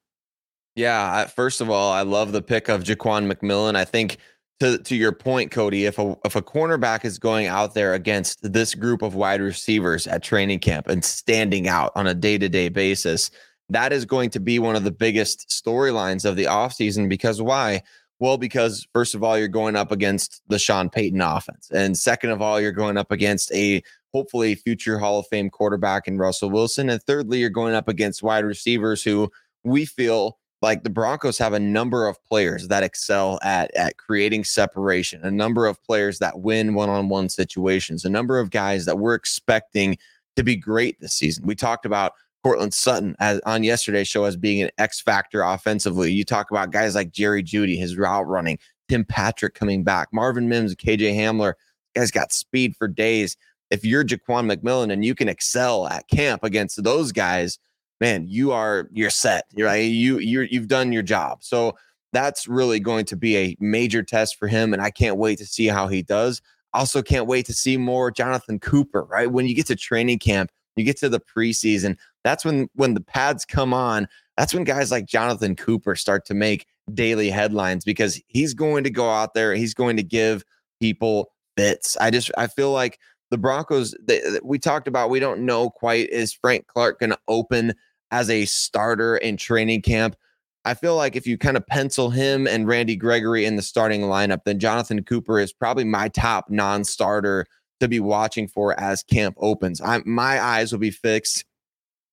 Yeah, 0.75 1.27
first 1.27 1.61
of 1.61 1.71
all, 1.71 1.93
I 1.93 2.03
love 2.03 2.33
the 2.33 2.43
pick 2.43 2.69
of 2.69 2.83
Ja'Quan 2.83 3.31
McMillian. 3.31 3.77
I 3.77 3.85
think 3.85 4.19
to 4.61 4.79
to 4.79 4.95
your 4.95 5.13
point, 5.13 5.51
Cody, 5.51 5.87
if 5.87 5.99
a 5.99 6.17
if 6.25 6.37
a 6.37 6.43
cornerback 6.43 7.05
is 7.05 7.19
going 7.19 7.47
out 7.47 7.75
there 7.75 7.95
against 7.95 8.39
this 8.43 8.75
group 8.75 9.03
of 9.03 9.15
wide 9.15 9.41
receivers 9.41 10.07
at 10.07 10.23
training 10.23 10.61
camp 10.61 10.89
and 10.89 11.05
standing 11.05 11.69
out 11.69 11.93
on 11.95 12.07
a 12.07 12.15
day 12.15 12.39
to 12.39 12.49
day 12.49 12.69
basis, 12.69 13.31
that 13.75 13.93
is 13.93 14.05
going 14.05 14.31
to 14.31 14.41
be 14.41 14.59
one 14.59 14.77
of 14.77 14.85
the 14.85 14.91
biggest 14.91 15.49
storylines 15.49 16.25
of 16.25 16.37
the 16.37 16.45
offseason 16.45 17.09
because 17.09 17.41
why? 17.41 17.83
Well, 18.19 18.39
because 18.39 18.87
first 18.93 19.15
of 19.15 19.25
all, 19.25 19.37
you're 19.39 19.49
going 19.49 19.75
up 19.75 19.91
against 19.91 20.43
the 20.47 20.59
Sean 20.59 20.89
Payton 20.89 21.21
offense. 21.21 21.71
And 21.73 21.99
second 21.99 22.31
of 22.31 22.41
all, 22.41 22.61
you're 22.61 22.71
going 22.71 22.97
up 22.97 23.11
against 23.11 23.53
a 23.53 23.83
hopefully 24.13 24.55
future 24.55 24.99
Hall 24.99 25.19
of 25.19 25.27
Fame 25.27 25.51
quarterback 25.51 26.07
in 26.07 26.19
Russell 26.19 26.51
Wilson. 26.51 26.89
And 26.89 27.03
thirdly, 27.03 27.41
you're 27.41 27.51
going 27.51 27.75
up 27.75 27.89
against 27.89 28.23
wide 28.23 28.45
receivers 28.45 29.03
who 29.03 29.31
we 29.65 29.85
feel 29.85 30.39
like 30.61 30.85
the 30.85 30.91
Broncos 30.91 31.39
have 31.39 31.53
a 31.53 31.59
number 31.59 32.07
of 32.07 32.23
players 32.25 32.69
that 32.69 32.85
excel 32.85 33.41
at 33.43 33.75
at 33.75 33.97
creating 33.97 34.45
separation, 34.45 35.25
a 35.25 35.31
number 35.31 35.67
of 35.67 35.83
players 35.83 36.21
that 36.21 36.41
win 36.41 36.75
one-on-one 36.75 37.29
situations, 37.29 38.05
a 38.05 38.11
number 38.11 38.39
of 38.39 38.51
guys 38.51 38.85
that 38.85 38.99
we're 38.99 39.15
expecting 39.15 39.99
to 40.37 40.45
be 40.45 40.55
great 40.55 41.01
this 41.01 41.15
season. 41.15 41.45
We 41.45 41.57
talked 41.57 41.85
about 41.85 42.13
Courtland 42.43 42.75
Sutton 42.75 43.15
as, 43.21 43.41
on 43.47 43.63
yesterday's 43.63 44.09
show 44.09 44.25
as 44.25 44.37
being 44.37 44.63
an 44.63 44.71
X 44.79 45.01
factor 45.01 45.43
offensively. 45.43 46.13
You 46.13 46.25
talk 46.25 46.51
about 46.51 46.73
guys 46.73 46.95
like 46.95 47.13
Jerry 47.13 47.43
Jeudy, 47.43 47.79
his 47.79 47.97
route 47.97 48.27
running, 48.27 48.59
Tim 48.89 49.05
Patrick 49.05 49.55
coming 49.55 49.85
back, 49.85 50.09
Marvin 50.13 50.49
Mims, 50.49 50.75
KJ 50.75 51.15
Hamler. 51.15 51.55
Guys 51.95 52.11
got 52.11 52.33
speed 52.33 52.75
for 52.77 52.89
days. 52.89 53.37
If 53.71 53.85
you're 53.85 54.05
Ja'Quan 54.05 54.53
McMillian 54.53 54.93
and 54.93 55.05
you 55.05 55.15
can 55.15 55.29
excel 55.29 55.87
at 55.87 56.09
camp 56.09 56.43
against 56.43 56.83
those 56.83 57.13
guys, 57.13 57.59
man, 58.01 58.27
you 58.29 58.53
are 58.53 58.89
you're 58.93 59.11
set. 59.11 59.45
Right? 59.57 59.91
You 59.91 60.19
you 60.19 60.43
you've 60.51 60.69
done 60.69 60.93
your 60.93 61.03
job. 61.03 61.45
So 61.45 61.77
that's 62.13 62.47
really 62.47 62.81
going 62.81 63.07
to 63.07 63.17
be 63.17 63.37
a 63.37 63.57
major 63.61 64.03
test 64.03 64.39
for 64.39 64.49
him, 64.49 64.73
and 64.73 64.83
I 64.83 64.91
can't 64.91 65.17
wait 65.17 65.39
to 65.39 65.47
see 65.47 65.67
how 65.67 65.89
he 65.89 66.03
does. 66.03 66.43
Also, 66.75 67.03
can't 67.03 67.27
wait 67.27 67.47
to 67.47 67.55
see 67.55 67.77
more 67.77 68.11
Jonathon 68.11 68.59
Cooper. 68.59 69.05
Right 69.05 69.31
when 69.31 69.47
you 69.47 69.55
get 69.55 69.67
to 69.67 69.77
training 69.77 70.19
camp, 70.19 70.51
you 70.77 70.85
get 70.85 70.99
to 70.99 71.09
the 71.09 71.21
preseason. 71.21 71.97
That's 72.25 72.45
when 72.45 72.69
when 72.75 72.95
the 72.95 73.01
pads 73.01 73.45
come 73.45 73.75
on. 73.75 74.09
That's 74.37 74.55
when 74.55 74.65
guys 74.65 74.91
like 74.91 75.07
Jonathon 75.07 75.57
Cooper 75.57 75.95
start 75.95 76.25
to 76.27 76.35
make 76.35 76.67
daily 76.95 77.31
headlines 77.31 77.85
because 77.85 78.21
he's 78.29 78.55
going 78.55 78.85
to 78.85 78.91
go 78.91 79.11
out 79.11 79.35
there. 79.35 79.55
He's 79.55 79.75
going 79.75 79.97
to 79.97 80.03
give 80.03 80.45
people 80.81 81.33
bits. 81.57 81.97
I 81.99 82.11
just 82.11 82.31
I 82.37 82.47
feel 82.47 82.73
like 82.73 82.99
the 83.31 83.39
Broncos. 83.39 83.95
They, 84.03 84.21
we 84.43 84.59
talked 84.59 84.89
about. 84.89 85.11
We 85.11 85.21
don't 85.21 85.41
know 85.41 85.71
quite. 85.71 86.09
Is 86.11 86.33
Frank 86.33 86.67
Clark 86.67 87.01
going 87.01 87.11
to 87.11 87.19
open 87.29 87.75
as 88.11 88.31
a 88.31 88.45
starter 88.45 89.17
in 89.17 89.37
training 89.37 89.83
camp? 89.83 90.17
I 90.65 90.75
feel 90.75 90.95
like 90.95 91.17
if 91.17 91.27
you 91.27 91.37
kind 91.39 91.57
of 91.57 91.67
pencil 91.67 92.11
him 92.11 92.47
and 92.47 92.69
Randy 92.69 92.95
Gregory 92.95 93.45
in 93.45 93.57
the 93.57 93.63
starting 93.63 94.03
lineup, 94.03 94.45
then 94.45 94.61
Jonathon 94.61 95.03
Cooper 95.03 95.41
is 95.41 95.53
probably 95.53 95.83
my 95.83 96.09
top 96.09 96.51
non-starter 96.51 97.47
to 97.83 97.89
be 97.89 98.01
watching 98.01 98.49
for 98.49 98.79
as 98.79 99.03
camp 99.03 99.37
opens. 99.39 99.81
I 99.81 100.01
my 100.05 100.41
eyes 100.41 100.73
will 100.73 100.79
be 100.79 100.91
fixed. 100.91 101.45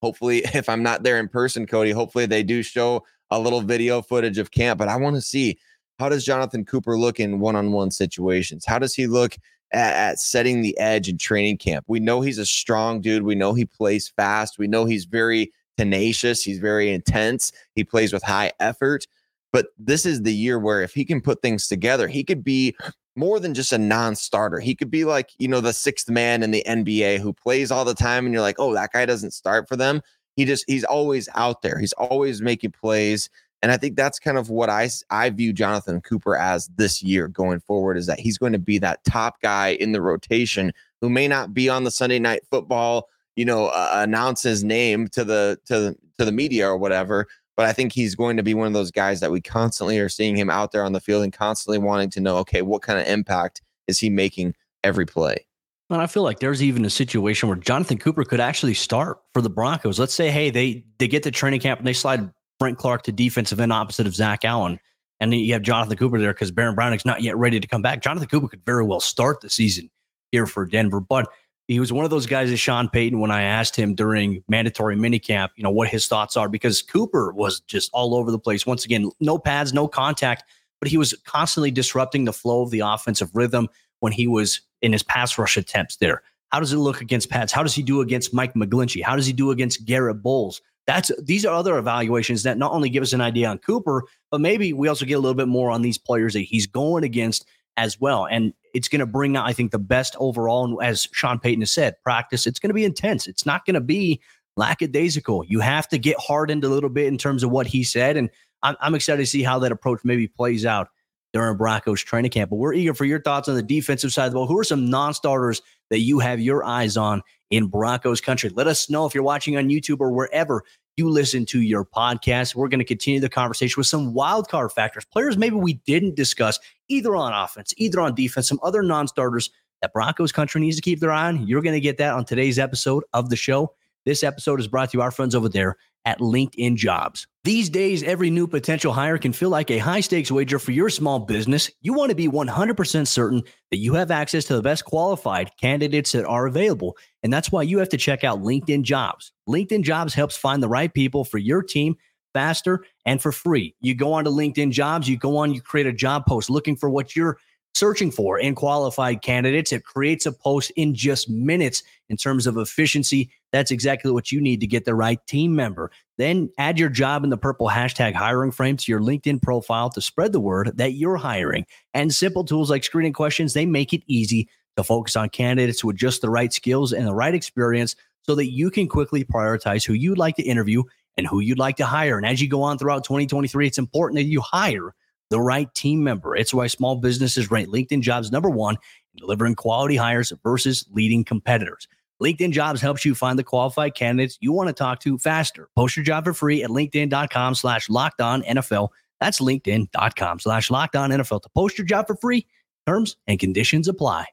Hopefully, 0.02 0.40
if 0.54 0.68
I'm 0.68 0.84
not 0.84 1.04
there 1.04 1.20
in 1.20 1.28
person, 1.28 1.66
Cody, 1.66 1.92
hopefully 1.92 2.26
they 2.26 2.44
do 2.44 2.62
show 2.64 3.06
a 3.32 3.40
little 3.40 3.62
video 3.62 4.02
footage 4.02 4.38
of 4.38 4.52
camp. 4.52 4.80
But 4.80 4.88
I 4.88 4.96
want 4.98 5.16
to 5.16 5.22
see 5.22 5.58
how 6.00 6.10
does 6.10 6.26
Jonathon 6.26 6.66
Cooper 6.66 6.98
look 6.98 7.20
in 7.20 7.40
one-on-one 7.40 7.92
situations? 7.92 8.66
How 8.66 8.80
does 8.80 8.96
he 8.96 9.06
look 9.06 9.36
at, 9.72 9.94
at 9.94 10.20
setting 10.20 10.62
the 10.62 10.78
edge 10.80 11.10
in 11.10 11.18
training 11.18 11.58
camp? 11.58 11.86
We 11.88 12.00
know 12.00 12.22
he's 12.22 12.38
a 12.38 12.46
strong 12.46 13.02
dude. 13.02 13.24
We 13.24 13.36
know 13.36 13.54
he 13.54 13.66
plays 13.66 14.08
fast. 14.08 14.58
We 14.58 14.68
know 14.68 14.86
he's 14.86 15.06
very 15.06 15.52
tenacious. 15.78 16.44
He's 16.44 16.60
very 16.60 16.92
intense. 16.92 17.52
He 17.76 17.84
plays 17.84 18.12
with 18.12 18.24
high 18.24 18.54
effort. 18.60 19.06
But 19.52 19.68
this 19.78 20.06
is 20.06 20.22
the 20.22 20.34
year 20.34 20.58
where 20.58 20.82
if 20.82 20.94
he 20.94 21.06
can 21.06 21.22
put 21.22 21.42
things 21.42 21.68
together, 21.68 22.08
he 22.08 22.24
could 22.24 22.44
be 22.44 22.76
more 23.20 23.40
than 23.40 23.54
just 23.54 23.74
a 23.74 23.78
non-starter. 23.78 24.62
He 24.62 24.74
could 24.74 24.90
be 24.90 25.04
like, 25.04 25.32
you 25.38 25.50
know, 25.50 25.60
the 25.60 25.74
sixth 25.74 26.10
man 26.10 26.42
in 26.42 26.52
the 26.52 26.64
NBA 26.66 27.20
who 27.20 27.34
plays 27.34 27.70
all 27.70 27.84
the 27.84 27.94
time 27.94 28.26
and 28.26 28.34
you're 28.34 28.42
like, 28.42 28.56
"Oh, 28.60 28.74
that 28.74 28.94
guy 28.94 29.06
doesn't 29.06 29.32
start 29.32 29.68
for 29.68 29.76
them." 29.76 30.02
He 30.38 30.46
just 30.46 30.64
he's 30.68 30.86
always 30.86 31.28
out 31.36 31.62
there. 31.62 31.78
He's 31.80 31.94
always 31.94 32.42
making 32.42 32.72
plays. 32.72 33.30
And 33.62 33.74
I 33.74 33.78
think 33.78 33.98
that's 33.98 34.20
kind 34.20 34.38
of 34.38 34.50
what 34.50 34.70
I 34.70 34.90
I 35.10 35.30
view 35.32 35.52
Jonathon 35.52 36.00
Cooper 36.00 36.38
as 36.38 36.70
this 36.78 37.04
year 37.04 37.28
going 37.28 37.60
forward 37.60 37.98
is 37.98 38.06
that 38.06 38.22
he's 38.22 38.38
going 38.38 38.54
to 38.54 38.60
be 38.60 38.78
that 38.80 39.04
top 39.04 39.42
guy 39.42 39.70
in 39.70 39.92
the 39.92 40.02
rotation 40.02 40.72
who 41.02 41.10
may 41.10 41.28
not 41.28 41.54
be 41.54 41.68
on 41.68 41.84
the 41.84 41.92
Sunday 41.92 42.20
night 42.20 42.44
football, 42.50 43.10
you 43.36 43.44
know, 43.44 43.68
uh, 43.68 43.92
announce 43.96 44.42
his 44.44 44.64
name 44.64 45.10
to 45.10 45.26
the 45.26 45.60
to 45.66 45.80
the, 45.80 45.96
to 46.20 46.26
the 46.26 46.32
media 46.32 46.70
or 46.70 46.78
whatever, 46.78 47.28
but 47.60 47.66
I 47.66 47.74
think 47.74 47.92
he's 47.92 48.16
going 48.16 48.38
to 48.38 48.44
be 48.44 48.54
one 48.54 48.68
of 48.68 48.72
those 48.72 48.90
guys 48.90 49.20
that 49.20 49.32
we 49.32 49.42
constantly 49.42 50.00
are 50.00 50.08
seeing 50.08 50.38
him 50.38 50.50
out 50.50 50.72
there 50.72 50.86
on 50.86 50.94
the 50.94 51.02
field 51.02 51.26
and 51.26 51.34
constantly 51.34 51.78
wanting 51.78 52.10
to 52.12 52.22
know, 52.22 52.38
okay, 52.38 52.62
what 52.62 52.82
kind 52.82 52.98
of 52.98 53.06
impact 53.06 53.62
is 53.86 54.00
he 54.00 54.10
making 54.10 54.56
every 54.82 55.06
play? 55.06 55.46
And 55.90 56.02
I 56.02 56.08
feel 56.08 56.24
like 56.24 56.40
there's 56.40 56.64
even 56.64 56.86
a 56.86 56.90
situation 56.90 57.50
where 57.50 57.58
Jonathon 57.58 57.98
Cooper 57.98 58.24
could 58.24 58.40
actually 58.40 58.76
start 58.76 59.18
for 59.34 59.42
the 59.42 59.50
Broncos. 59.50 60.00
Let's 60.00 60.14
say, 60.14 60.32
hey, 60.32 60.52
they 60.52 60.86
they 61.00 61.10
get 61.10 61.24
to 61.24 61.32
training 61.32 61.60
camp 61.60 61.82
and 61.82 61.86
they 61.86 61.92
slide 61.92 62.32
Frank 62.60 62.78
Clark 62.78 63.04
to 63.04 63.12
defensive 63.12 63.60
end 63.60 63.74
opposite 63.74 64.08
of 64.08 64.16
Zach 64.16 64.46
Allen. 64.46 64.80
And 65.20 65.34
then 65.34 65.42
you 65.42 65.52
have 65.52 65.62
Jonathon 65.62 65.98
Cooper 65.98 66.18
there 66.18 66.34
because 66.34 66.52
Baron 66.52 66.76
Browning's 66.76 67.04
not 67.04 67.24
yet 67.24 67.36
ready 67.36 67.60
to 67.60 67.68
come 67.68 67.82
back. 67.82 68.02
Jonathon 68.02 68.30
Cooper 68.30 68.48
could 68.48 68.64
very 68.66 68.86
well 68.86 69.02
start 69.02 69.42
the 69.42 69.50
season 69.50 69.90
here 70.32 70.46
for 70.46 70.66
Denver. 70.66 71.02
But 71.02 71.28
he 71.70 71.80
was 71.80 71.94
one 71.94 72.04
of 72.04 72.10
those 72.10 72.26
guys 72.26 72.52
as 72.52 72.60
Sean 72.60 72.90
Payton 72.90 73.20
when 73.20 73.30
I 73.30 73.44
asked 73.44 73.76
him 73.76 73.94
during 73.94 74.44
mandatory 74.50 74.96
minicamp, 74.96 75.50
you 75.56 75.64
know, 75.64 75.70
what 75.70 75.88
his 75.88 76.08
thoughts 76.08 76.36
are 76.36 76.50
because 76.50 76.82
Cooper 76.82 77.32
was 77.32 77.60
just 77.62 77.92
all 77.94 78.16
over 78.16 78.32
the 78.32 78.40
place. 78.40 78.66
Once 78.66 78.86
again, 78.86 79.12
no 79.20 79.38
pads, 79.38 79.72
no 79.72 79.88
contact, 79.88 80.44
but 80.82 80.90
he 80.90 80.98
was 80.98 81.14
constantly 81.26 81.70
disrupting 81.70 82.26
the 82.26 82.34
flow 82.34 82.64
of 82.64 82.72
the 82.72 82.80
offensive 82.80 83.30
rhythm 83.36 83.68
when 84.00 84.12
he 84.12 84.26
was 84.26 84.62
in 84.82 84.92
his 84.92 85.04
pass 85.04 85.38
rush 85.38 85.58
attempts 85.58 85.98
there. 85.98 86.24
How 86.52 86.60
does 86.60 86.74
it 86.74 86.78
look 86.78 87.02
against 87.02 87.30
pads? 87.30 87.52
How 87.52 87.62
does 87.62 87.76
he 87.76 87.84
do 87.84 88.02
against 88.02 88.34
Mike 88.34 88.56
McGlinchey? 88.56 89.04
How 89.04 89.16
does 89.16 89.28
he 89.28 89.34
do 89.34 89.52
against 89.52 89.86
Garett 89.86 90.24
Bolles? 90.24 90.62
That's 90.88 91.12
these 91.22 91.46
are 91.46 91.54
other 91.54 91.78
evaluations 91.78 92.42
that 92.44 92.58
not 92.58 92.72
only 92.72 92.90
give 92.90 93.04
us 93.04 93.14
an 93.14 93.22
idea 93.22 93.48
on 93.48 93.60
Cooper, 93.60 94.06
but 94.32 94.42
maybe 94.42 94.74
we 94.74 94.88
also 94.88 95.06
get 95.06 95.14
a 95.14 95.20
little 95.20 95.36
bit 95.36 95.48
more 95.48 95.70
on 95.70 95.84
these 95.84 96.00
players 96.00 96.34
that 96.34 96.40
he's 96.40 96.66
going 96.66 97.04
against 97.04 97.46
as 97.78 98.00
well. 98.00 98.26
And 98.26 98.54
it's 98.74 98.88
going 98.88 99.00
to 99.00 99.06
bring 99.06 99.36
out, 99.36 99.48
I 99.48 99.54
think, 99.54 99.72
the 99.72 99.80
best 99.80 100.16
overall. 100.20 100.66
And 100.66 100.78
as 100.86 101.08
Sean 101.12 101.40
Payton 101.40 101.62
has 101.62 101.72
said, 101.72 101.96
practice, 102.04 102.46
it's 102.46 102.60
going 102.60 102.70
to 102.70 102.74
be 102.74 102.86
intense. 102.86 103.28
It's 103.28 103.46
not 103.46 103.66
going 103.66 103.76
to 103.76 103.82
be 103.82 104.22
lackadaisical. 104.58 105.46
You 105.46 105.60
have 105.62 105.88
to 105.90 105.98
get 105.98 106.18
hardened 106.20 106.64
a 106.64 106.70
little 106.70 106.90
bit 106.90 107.08
in 107.08 107.18
terms 107.18 107.44
of 107.44 107.52
what 107.52 107.68
he 107.68 107.84
said. 107.84 108.18
And 108.18 108.30
I'm, 108.62 108.76
I'm 108.82 108.96
excited 108.96 109.22
to 109.22 109.28
see 109.28 109.44
how 109.44 109.60
that 109.60 109.72
approach 109.72 110.02
maybe 110.04 110.28
plays 110.28 110.66
out 110.66 110.90
during 111.34 111.58
Broncos 111.58 112.02
training 112.02 112.32
camp. 112.32 112.50
But 112.50 112.58
we're 112.58 112.74
eager 112.74 112.94
for 112.94 113.06
your 113.06 113.22
thoughts 113.22 113.48
on 113.48 113.56
the 113.56 113.64
defensive 113.64 114.12
side 114.12 114.26
of 114.26 114.32
the 114.32 114.36
ball. 114.36 114.48
Who 114.48 114.60
are 114.60 114.64
some 114.64 114.90
non 114.90 115.14
starters 115.14 115.62
that 115.90 116.00
you 116.00 116.20
have 116.20 116.40
your 116.40 116.64
eyes 116.64 116.98
on 116.98 117.22
in 117.50 117.68
Broncos 117.68 118.22
country? 118.22 118.50
Let 118.50 118.68
us 118.68 118.90
know 118.90 119.06
if 119.06 119.14
you're 119.14 119.24
watching 119.24 119.58
on 119.58 119.70
YouTube 119.70 120.00
or 120.00 120.12
wherever 120.12 120.64
you 121.00 121.10
listen 121.10 121.46
to 121.48 121.62
your 121.62 121.86
podcast. 121.86 122.54
We're 122.54 122.68
going 122.68 122.80
to 122.80 122.86
continue 122.86 123.20
the 123.20 123.30
conversation 123.30 123.80
with 123.80 123.88
some 123.88 124.14
wild 124.14 124.50
card 124.50 124.72
factors, 124.72 125.06
players 125.06 125.38
maybe 125.38 125.56
we 125.56 125.76
didn't 125.86 126.16
discuss 126.16 126.60
either 126.90 127.16
on 127.16 127.34
offense, 127.34 127.74
either 127.78 128.02
on 128.02 128.14
defense, 128.14 128.48
some 128.48 128.60
other 128.62 128.84
non 128.84 129.08
starters 129.08 129.50
that 129.82 129.94
Broncos 129.94 130.32
country 130.32 130.60
needs 130.62 130.76
to 130.76 130.82
keep 130.82 131.00
their 131.00 131.12
eye 131.12 131.30
on. 131.30 131.48
You're 131.48 131.62
going 131.62 131.74
to 131.74 131.80
get 131.80 131.98
that 131.98 132.14
on 132.14 132.26
today's 132.26 132.60
episode 132.60 133.04
of 133.14 133.30
the 133.30 133.38
show. 133.38 133.74
This 134.10 134.24
episode 134.24 134.60
is 134.60 134.68
brought 134.68 134.90
to 134.90 134.98
you 134.98 135.04
our 135.04 135.12
friends 135.12 135.36
over 135.36 135.48
there 135.48 135.76
at 136.04 136.18
LinkedIn 136.18 136.78
Jobs. 136.78 137.28
These 137.44 137.70
days, 137.70 138.02
every 138.02 138.32
new 138.32 138.48
potential 138.48 138.92
hire 138.92 139.20
can 139.20 139.34
feel 139.34 139.52
like 139.52 139.70
a 139.70 139.78
high 139.78 140.00
stakes 140.00 140.32
wager 140.32 140.58
for 140.58 140.72
your 140.72 140.90
small 140.90 141.20
business. 141.20 141.70
You 141.82 141.94
want 141.94 142.10
to 142.10 142.16
be 142.16 142.28
100% 142.28 143.08
certain 143.08 143.44
that 143.70 143.78
you 143.78 143.94
have 143.94 144.10
access 144.10 144.46
to 144.46 144.56
the 144.56 144.64
best 144.64 144.84
qualified 144.84 145.52
candidates 145.62 146.14
that 146.14 146.26
are 146.26 146.48
available. 146.48 146.98
And 147.22 147.32
that's 147.32 147.52
why 147.52 147.62
you 147.62 147.78
have 147.78 147.90
to 147.90 147.98
check 147.98 148.24
out 148.24 148.42
LinkedIn 148.42 148.82
Jobs. 148.82 149.32
LinkedIn 149.48 149.84
Jobs 149.84 150.16
helps 150.16 150.36
find 150.36 150.64
the 150.64 150.68
right 150.68 150.92
people 150.92 151.24
for 151.24 151.38
your 151.38 151.62
team 151.62 151.96
faster 152.34 152.84
and 153.06 153.22
for 153.22 153.32
free. 153.32 153.76
You 153.80 153.94
go 153.94 154.14
on 154.14 154.24
to 154.24 154.32
LinkedIn 154.32 154.72
Jobs, 154.72 155.08
you 155.08 155.18
go 155.18 155.38
on, 155.38 155.54
you 155.54 155.62
create 155.62 155.86
a 155.86 155.94
job 155.94 156.26
post 156.26 156.50
looking 156.50 156.76
for 156.76 156.90
what 156.90 157.16
you're 157.16 157.38
searching 157.74 158.12
for 158.12 158.40
and 158.40 158.56
qualified 158.56 159.22
candidates. 159.22 159.72
It 159.72 159.86
creates 159.86 160.26
a 160.26 160.32
post 160.32 160.72
in 160.76 160.94
just 160.94 161.30
minutes 161.30 161.84
in 162.10 162.18
terms 162.18 162.48
of 162.48 162.58
efficiency. 162.58 163.32
That's 163.52 163.72
exactly 163.72 164.12
what 164.12 164.32
you 164.32 164.42
need 164.42 164.60
to 164.62 164.68
get 164.68 164.86
the 164.86 164.96
right 164.96 165.26
team 165.28 165.56
member. 165.56 165.92
Then 166.18 166.50
add 166.58 166.78
your 166.78 166.90
job 166.90 167.24
in 167.24 167.30
the 167.30 167.38
purple 167.38 167.70
hashtag 167.70 168.14
hiring 168.14 168.52
frame 168.52 168.78
to 168.78 168.92
your 168.92 169.00
LinkedIn 169.00 169.42
profile 169.42 169.90
to 169.92 170.02
spread 170.02 170.34
the 170.34 170.40
word 170.40 170.72
that 170.76 170.94
you're 170.94 171.18
hiring. 171.18 171.66
And 171.94 172.14
simple 172.14 172.44
tools 172.44 172.70
like 172.70 172.84
screening 172.84 173.14
questions, 173.14 173.54
they 173.54 173.66
make 173.66 173.94
it 173.94 174.04
easy 174.08 174.50
to 174.76 174.84
focus 174.84 175.16
on 175.16 175.30
candidates 175.30 175.84
with 175.84 175.96
just 175.96 176.22
the 176.22 176.30
right 176.30 176.54
skills 176.54 176.94
and 176.94 177.08
the 177.08 177.14
right 177.14 177.34
experience 177.34 177.96
so 178.24 178.36
that 178.36 178.52
you 178.52 178.70
can 178.70 178.88
quickly 178.88 179.24
prioritize 179.24 179.86
who 179.86 179.94
you'd 179.94 180.18
like 180.18 180.36
to 180.36 180.44
interview 180.44 180.84
and 181.18 181.28
who 181.28 181.40
you'd 181.40 181.60
like 181.60 181.78
to 181.78 181.86
hire. 181.86 182.18
And 182.18 182.26
as 182.26 182.42
you 182.42 182.48
go 182.48 182.62
on 182.62 182.78
throughout 182.78 183.04
2023, 183.04 183.68
it's 183.68 183.78
important 183.78 184.18
that 184.18 184.26
you 184.26 184.42
hire 184.42 184.94
the 185.30 185.40
right 185.40 185.74
team 185.74 186.04
member. 186.04 186.36
It's 186.36 186.54
why 186.54 186.68
small 186.68 186.96
businesses 186.96 187.52
rate 187.52 187.68
LinkedIn 187.68 188.02
jobs 188.02 188.32
number 188.32 188.50
one 188.50 188.76
in 188.76 189.20
delivering 189.20 189.56
quality 189.56 189.96
hires 189.96 190.34
versus 190.44 190.86
leading 190.92 191.24
competitors. 191.24 191.88
LinkedIn 192.22 192.52
jobs 192.52 192.82
helps 192.82 193.06
you 193.06 193.16
find 193.16 193.40
the 193.40 193.44
qualified 193.44 193.96
candidates 193.96 194.38
you 194.42 194.52
want 194.52 194.68
to 194.68 194.74
talk 194.74 195.00
to 195.02 195.18
faster. 195.18 195.70
Post 195.76 195.96
your 195.96 196.04
job 196.04 196.26
for 196.26 196.34
free 196.34 196.64
at 196.64 196.70
LinkedIn.com 196.70 197.56
slash 197.56 197.90
locked 197.90 198.22
on 198.22 198.42
NFL. 198.44 198.90
That's 199.20 199.40
LinkedIn.com 199.40 200.40
slash 200.40 200.70
locked 200.70 200.96
on 200.96 201.12
NFL 201.12 201.44
to 201.44 201.50
post 201.56 201.78
your 201.78 201.86
job 201.86 202.08
for 202.08 202.16
free. 202.16 202.46
Terms 202.86 203.18
and 203.28 203.40
conditions 203.40 203.88
apply. 203.88 204.26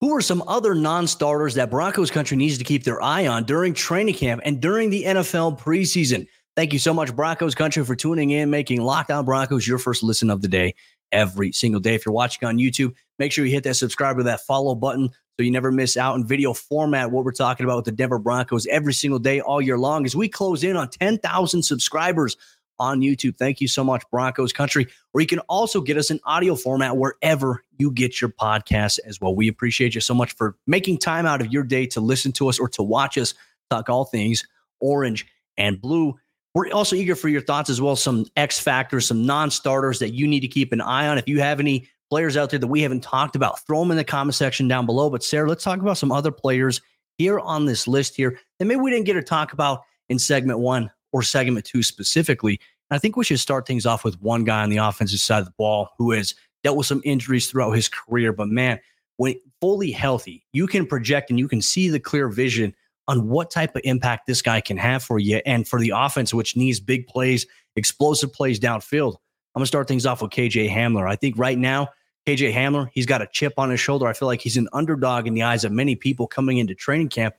Who 0.00 0.14
are 0.14 0.20
some 0.20 0.42
other 0.46 0.74
non 0.74 1.06
starters 1.06 1.54
that 1.54 1.70
Broncos 1.70 2.10
country 2.10 2.36
needs 2.36 2.58
to 2.58 2.64
keep 2.64 2.84
their 2.84 3.02
eye 3.02 3.26
on 3.26 3.44
during 3.44 3.72
training 3.72 4.14
camp 4.14 4.42
and 4.44 4.60
during 4.60 4.90
the 4.90 5.04
NFL 5.04 5.58
preseason? 5.58 6.26
Thank 6.56 6.72
you 6.72 6.78
so 6.78 6.94
much, 6.94 7.14
Broncos 7.14 7.54
country, 7.54 7.84
for 7.84 7.94
tuning 7.94 8.30
in, 8.30 8.48
making 8.48 8.80
Locked 8.80 9.10
On 9.10 9.26
Broncos 9.26 9.68
your 9.68 9.76
first 9.76 10.02
listen 10.02 10.30
of 10.30 10.40
the 10.40 10.48
day 10.48 10.74
every 11.12 11.52
single 11.52 11.82
day. 11.82 11.94
If 11.94 12.06
you're 12.06 12.14
watching 12.14 12.48
on 12.48 12.56
YouTube, 12.56 12.94
make 13.18 13.30
sure 13.30 13.44
you 13.44 13.52
hit 13.52 13.64
that 13.64 13.74
subscribe 13.74 14.16
or 14.16 14.22
that 14.22 14.40
follow 14.40 14.74
button 14.74 15.10
so 15.10 15.42
you 15.44 15.50
never 15.50 15.70
miss 15.70 15.98
out 15.98 16.16
in 16.16 16.26
video 16.26 16.54
format 16.54 17.10
what 17.10 17.26
we're 17.26 17.32
talking 17.32 17.64
about 17.64 17.76
with 17.76 17.84
the 17.84 17.92
Denver 17.92 18.18
Broncos 18.18 18.66
every 18.68 18.94
single 18.94 19.18
day 19.18 19.40
all 19.40 19.60
year 19.60 19.76
long 19.76 20.06
as 20.06 20.16
we 20.16 20.30
close 20.30 20.64
in 20.64 20.76
on 20.76 20.88
10,000 20.88 21.62
subscribers 21.62 22.38
on 22.78 23.02
YouTube. 23.02 23.36
Thank 23.36 23.60
you 23.60 23.68
so 23.68 23.84
much, 23.84 24.02
Broncos 24.10 24.54
country. 24.54 24.86
Or 25.12 25.20
you 25.20 25.26
can 25.26 25.40
also 25.40 25.82
get 25.82 25.98
us 25.98 26.10
in 26.10 26.20
audio 26.24 26.54
format 26.54 26.96
wherever 26.96 27.62
you 27.76 27.90
get 27.90 28.18
your 28.18 28.30
podcasts 28.30 28.98
as 29.06 29.20
well. 29.20 29.34
We 29.34 29.48
appreciate 29.48 29.94
you 29.94 30.00
so 30.00 30.14
much 30.14 30.32
for 30.34 30.56
making 30.66 30.98
time 30.98 31.26
out 31.26 31.42
of 31.42 31.52
your 31.52 31.64
day 31.64 31.84
to 31.88 32.00
listen 32.00 32.32
to 32.32 32.48
us 32.48 32.58
or 32.58 32.70
to 32.70 32.82
watch 32.82 33.18
us 33.18 33.34
talk 33.68 33.90
all 33.90 34.06
things 34.06 34.42
orange 34.80 35.26
and 35.58 35.78
blue. 35.80 36.14
We're 36.56 36.72
also 36.72 36.96
eager 36.96 37.14
for 37.14 37.28
your 37.28 37.42
thoughts 37.42 37.68
as 37.68 37.82
well. 37.82 37.96
Some 37.96 38.24
X 38.34 38.58
factors, 38.58 39.06
some 39.06 39.26
non 39.26 39.50
starters 39.50 39.98
that 39.98 40.14
you 40.14 40.26
need 40.26 40.40
to 40.40 40.48
keep 40.48 40.72
an 40.72 40.80
eye 40.80 41.06
on. 41.06 41.18
If 41.18 41.28
you 41.28 41.38
have 41.38 41.60
any 41.60 41.86
players 42.08 42.34
out 42.34 42.48
there 42.48 42.58
that 42.58 42.66
we 42.66 42.80
haven't 42.80 43.02
talked 43.02 43.36
about, 43.36 43.60
throw 43.66 43.80
them 43.80 43.90
in 43.90 43.98
the 43.98 44.04
comment 44.04 44.34
section 44.34 44.66
down 44.66 44.86
below. 44.86 45.10
But, 45.10 45.22
Sayre, 45.22 45.46
let's 45.46 45.62
talk 45.62 45.80
about 45.80 45.98
some 45.98 46.10
other 46.10 46.30
players 46.30 46.80
here 47.18 47.38
on 47.38 47.66
this 47.66 47.86
list 47.86 48.16
here 48.16 48.38
that 48.58 48.64
maybe 48.64 48.80
we 48.80 48.90
didn't 48.90 49.04
get 49.04 49.12
to 49.14 49.22
talk 49.22 49.52
about 49.52 49.82
in 50.08 50.18
segment 50.18 50.58
one 50.58 50.90
or 51.12 51.22
segment 51.22 51.66
two 51.66 51.82
specifically. 51.82 52.58
And 52.88 52.96
I 52.96 53.00
think 53.00 53.18
we 53.18 53.24
should 53.24 53.38
start 53.38 53.66
things 53.66 53.84
off 53.84 54.02
with 54.02 54.18
one 54.22 54.44
guy 54.44 54.62
on 54.62 54.70
the 54.70 54.78
offensive 54.78 55.20
side 55.20 55.40
of 55.40 55.44
the 55.44 55.54
ball 55.58 55.90
who 55.98 56.12
has 56.12 56.34
dealt 56.64 56.78
with 56.78 56.86
some 56.86 57.02
injuries 57.04 57.50
throughout 57.50 57.72
his 57.72 57.90
career. 57.90 58.32
But, 58.32 58.48
man, 58.48 58.80
when 59.18 59.34
fully 59.60 59.90
healthy, 59.90 60.46
you 60.54 60.66
can 60.66 60.86
project 60.86 61.28
and 61.28 61.38
you 61.38 61.48
can 61.48 61.60
see 61.60 61.90
the 61.90 62.00
clear 62.00 62.30
vision 62.30 62.74
on 63.08 63.28
what 63.28 63.50
type 63.50 63.74
of 63.76 63.82
impact 63.84 64.26
this 64.26 64.42
guy 64.42 64.60
can 64.60 64.76
have 64.76 65.02
for 65.02 65.18
you 65.18 65.40
and 65.46 65.66
for 65.66 65.80
the 65.80 65.92
offense, 65.94 66.34
which 66.34 66.56
needs 66.56 66.80
big 66.80 67.06
plays, 67.06 67.46
explosive 67.76 68.32
plays 68.32 68.58
downfield. 68.58 69.14
I'm 69.54 69.60
gonna 69.60 69.66
start 69.66 69.88
things 69.88 70.06
off 70.06 70.22
with 70.22 70.32
KJ 70.32 70.70
Hamler. 70.70 71.08
I 71.08 71.16
think 71.16 71.38
right 71.38 71.56
now, 71.56 71.88
KJ 72.26 72.52
Hamler, 72.52 72.88
he's 72.92 73.06
got 73.06 73.22
a 73.22 73.28
chip 73.32 73.54
on 73.56 73.70
his 73.70 73.80
shoulder. 73.80 74.06
I 74.06 74.12
feel 74.12 74.26
like 74.26 74.40
he's 74.40 74.56
an 74.56 74.68
underdog 74.72 75.26
in 75.26 75.34
the 75.34 75.44
eyes 75.44 75.64
of 75.64 75.72
many 75.72 75.94
people 75.94 76.26
coming 76.26 76.58
into 76.58 76.74
training 76.74 77.08
camp. 77.08 77.34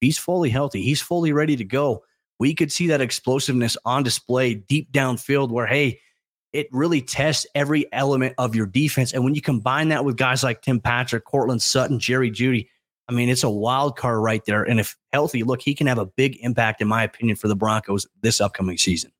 He's 0.00 0.18
fully 0.18 0.50
healthy. 0.50 0.82
He's 0.82 1.00
fully 1.00 1.32
ready 1.32 1.54
to 1.56 1.64
go. 1.64 2.02
We 2.40 2.54
could 2.54 2.72
see 2.72 2.88
that 2.88 3.00
explosiveness 3.00 3.76
on 3.84 4.02
display 4.02 4.54
deep 4.54 4.90
downfield 4.90 5.50
where, 5.50 5.66
hey, 5.66 6.00
it 6.52 6.66
really 6.72 7.00
tests 7.00 7.46
every 7.54 7.90
element 7.92 8.34
of 8.38 8.54
your 8.54 8.66
defense. 8.66 9.12
And 9.12 9.22
when 9.22 9.34
you 9.34 9.40
combine 9.40 9.88
that 9.90 10.04
with 10.04 10.16
guys 10.16 10.42
like 10.42 10.62
Tim 10.62 10.80
Patrick, 10.80 11.24
Courtland 11.24 11.62
Sutton, 11.62 11.98
Jerry 11.98 12.30
Jeudy, 12.30 12.68
I 13.08 13.12
mean, 13.12 13.28
it's 13.28 13.42
a 13.42 13.50
wild 13.50 13.96
card 13.96 14.20
right 14.20 14.44
there. 14.46 14.62
And 14.62 14.80
if 14.80 14.96
healthy, 15.12 15.42
look, 15.42 15.60
he 15.60 15.74
can 15.74 15.86
have 15.86 15.98
a 15.98 16.06
big 16.06 16.38
impact, 16.40 16.80
in 16.80 16.88
my 16.88 17.02
opinion, 17.02 17.36
for 17.36 17.48
the 17.48 17.56
Broncos 17.56 18.06
this 18.22 18.40
upcoming 18.40 18.78
season. 18.78 19.12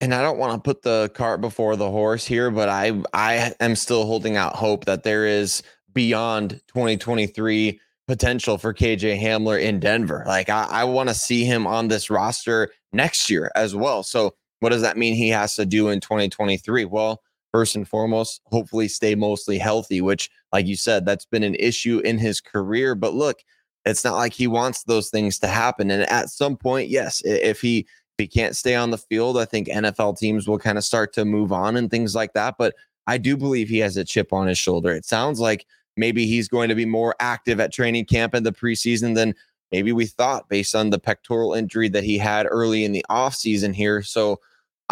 And 0.00 0.14
I 0.14 0.22
don't 0.22 0.38
want 0.38 0.52
to 0.52 0.68
put 0.68 0.82
the 0.82 1.10
cart 1.14 1.40
before 1.40 1.76
the 1.76 1.90
horse 1.90 2.26
here, 2.26 2.50
but 2.50 2.68
I 2.68 3.00
I 3.12 3.54
am 3.60 3.76
still 3.76 4.04
holding 4.06 4.36
out 4.36 4.56
hope 4.56 4.86
that 4.86 5.02
there 5.02 5.26
is 5.26 5.62
beyond 5.92 6.60
2023 6.68 7.80
potential 8.06 8.58
for 8.58 8.74
KJ 8.74 9.20
Hamler 9.20 9.60
in 9.60 9.80
Denver. 9.80 10.24
Like 10.26 10.48
I, 10.48 10.66
I 10.68 10.84
want 10.84 11.08
to 11.08 11.14
see 11.14 11.44
him 11.44 11.66
on 11.66 11.88
this 11.88 12.10
roster 12.10 12.70
next 12.92 13.30
year 13.30 13.50
as 13.54 13.74
well. 13.74 14.02
So 14.02 14.34
what 14.60 14.70
does 14.70 14.82
that 14.82 14.96
mean 14.96 15.14
he 15.14 15.28
has 15.30 15.54
to 15.56 15.64
do 15.64 15.88
in 15.88 16.00
2023? 16.00 16.84
Well, 16.84 17.22
first 17.54 17.76
and 17.76 17.86
foremost, 17.86 18.40
hopefully 18.46 18.88
stay 18.88 19.14
mostly 19.14 19.58
healthy, 19.58 20.00
which, 20.00 20.28
like 20.52 20.66
you 20.66 20.74
said, 20.74 21.06
that's 21.06 21.24
been 21.24 21.44
an 21.44 21.54
issue 21.54 22.00
in 22.00 22.18
his 22.18 22.40
career. 22.40 22.96
But 22.96 23.14
look, 23.14 23.44
it's 23.84 24.02
not 24.02 24.16
like 24.16 24.32
he 24.32 24.48
wants 24.48 24.82
those 24.82 25.08
things 25.08 25.38
to 25.38 25.46
happen. 25.46 25.88
And 25.92 26.02
at 26.10 26.30
some 26.30 26.56
point, 26.56 26.88
yes, 26.88 27.22
if 27.24 27.60
he 27.60 27.86
if 28.18 28.24
he 28.24 28.26
can't 28.26 28.56
stay 28.56 28.74
on 28.74 28.90
the 28.90 28.98
field, 28.98 29.38
I 29.38 29.44
think 29.44 29.68
NFL 29.68 30.18
teams 30.18 30.48
will 30.48 30.58
kind 30.58 30.76
of 30.76 30.82
start 30.82 31.12
to 31.12 31.24
move 31.24 31.52
on 31.52 31.76
and 31.76 31.88
things 31.88 32.12
like 32.12 32.32
that. 32.32 32.56
But 32.58 32.74
I 33.06 33.18
do 33.18 33.36
believe 33.36 33.68
he 33.68 33.78
has 33.78 33.96
a 33.96 34.04
chip 34.04 34.32
on 34.32 34.48
his 34.48 34.58
shoulder. 34.58 34.90
It 34.90 35.04
sounds 35.04 35.38
like 35.38 35.64
maybe 35.96 36.26
he's 36.26 36.48
going 36.48 36.70
to 36.70 36.74
be 36.74 36.86
more 36.86 37.14
active 37.20 37.60
at 37.60 37.72
training 37.72 38.06
camp 38.06 38.34
in 38.34 38.42
the 38.42 38.50
preseason 38.50 39.14
than 39.14 39.32
maybe 39.70 39.92
we 39.92 40.06
thought 40.06 40.48
based 40.48 40.74
on 40.74 40.90
the 40.90 40.98
pectoral 40.98 41.54
injury 41.54 41.88
that 41.90 42.02
he 42.02 42.18
had 42.18 42.48
early 42.50 42.84
in 42.84 42.90
the 42.90 43.04
offseason 43.08 43.72
here. 43.72 44.02
So 44.02 44.40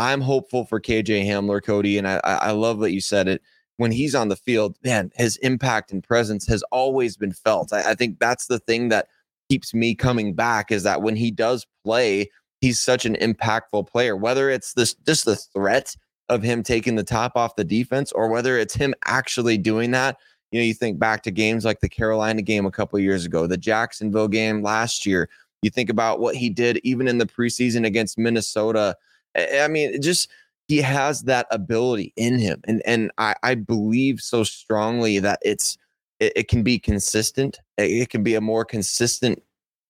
I'm 0.03 0.21
hopeful 0.21 0.65
for 0.65 0.81
KJ 0.81 1.25
Hamler, 1.27 1.63
Cody, 1.63 1.97
and 1.97 2.09
I, 2.09 2.21
I 2.25 2.51
love 2.51 2.81
that 2.81 2.91
you 2.91 3.01
said 3.01 3.29
it. 3.29 3.41
When 3.77 3.93
he's 3.93 4.17
on 4.17 4.29
the 4.29 4.37
field, 4.37 4.77
man, 4.83 5.13
his 5.15 5.37
impact 5.39 5.93
and 5.93 6.03
presence 6.03 6.47
has 6.49 6.63
always 6.73 7.17
been 7.17 7.33
felt. 7.33 7.73
I, 7.73 7.93
I 7.93 7.95
think 7.95 8.19
that's 8.19 8.47
the 8.47 8.59
thing 8.59 8.89
that 8.89 9.07
keeps 9.49 9.73
me 9.73 9.95
coming 9.95 10.35
back 10.35 10.73
is 10.73 10.83
that 10.83 11.03
when 11.03 11.15
he 11.15 11.31
does 11.31 11.67
play, 11.85 12.29
he's 12.61 12.81
such 12.81 13.07
an 13.07 13.15
impactful 13.17 13.87
player. 13.87 14.17
Whether 14.17 14.51
it's 14.51 14.75
this 14.75 14.95
just 15.07 15.25
the 15.25 15.37
threat 15.37 15.95
of 16.29 16.43
him 16.43 16.65
taking 16.65 16.97
the 16.97 17.05
top 17.05 17.37
off 17.37 17.55
the 17.55 17.65
defense, 17.65 18.11
or 18.11 18.29
whether 18.29 18.59
it's 18.59 18.75
him 18.75 18.95
actually 19.05 19.57
doing 19.57 19.93
that. 19.93 20.19
You 20.51 20.61
know, 20.61 20.65
you 20.65 20.75
think 20.75 20.99
back 20.99 21.23
to 21.23 21.31
games 21.31 21.65
like 21.65 21.81
the 21.81 21.89
Carolina 21.89 22.43
game 22.43 22.67
a 22.67 22.73
couple 22.73 22.99
years 22.99 23.25
ago, 23.25 23.47
the 23.47 23.57
Jacksonville 23.57 24.29
game 24.29 24.63
last 24.63 25.07
year. 25.07 25.29
You 25.63 25.71
think 25.71 25.91
about 25.91 26.19
what 26.19 26.35
he 26.35 26.51
did 26.51 26.81
even 26.83 27.07
in 27.07 27.19
the 27.19 27.27
preseason 27.27 27.87
against 27.87 28.19
Minnesota 28.19 28.97
I 29.37 29.69
mean, 29.69 30.01
just 30.01 30.29
he 30.69 30.79
has 30.79 31.23
that 31.23 31.47
ability 31.51 32.13
in 32.17 32.39
him, 32.39 32.61
and 32.65 32.83
and 32.87 33.11
I, 33.19 33.35
I 33.43 33.55
believe 33.55 34.21
so 34.21 34.45
strongly 34.45 35.19
that 35.19 35.39
it's 35.43 35.77
it, 36.21 36.33
it 36.37 36.49
can 36.49 36.63
be 36.63 36.79
consistent. 36.79 37.61
It 37.79 38.11
can 38.11 38.23
be 38.23 38.35
a 38.35 38.41
more 38.41 38.65
consistent 38.65 39.43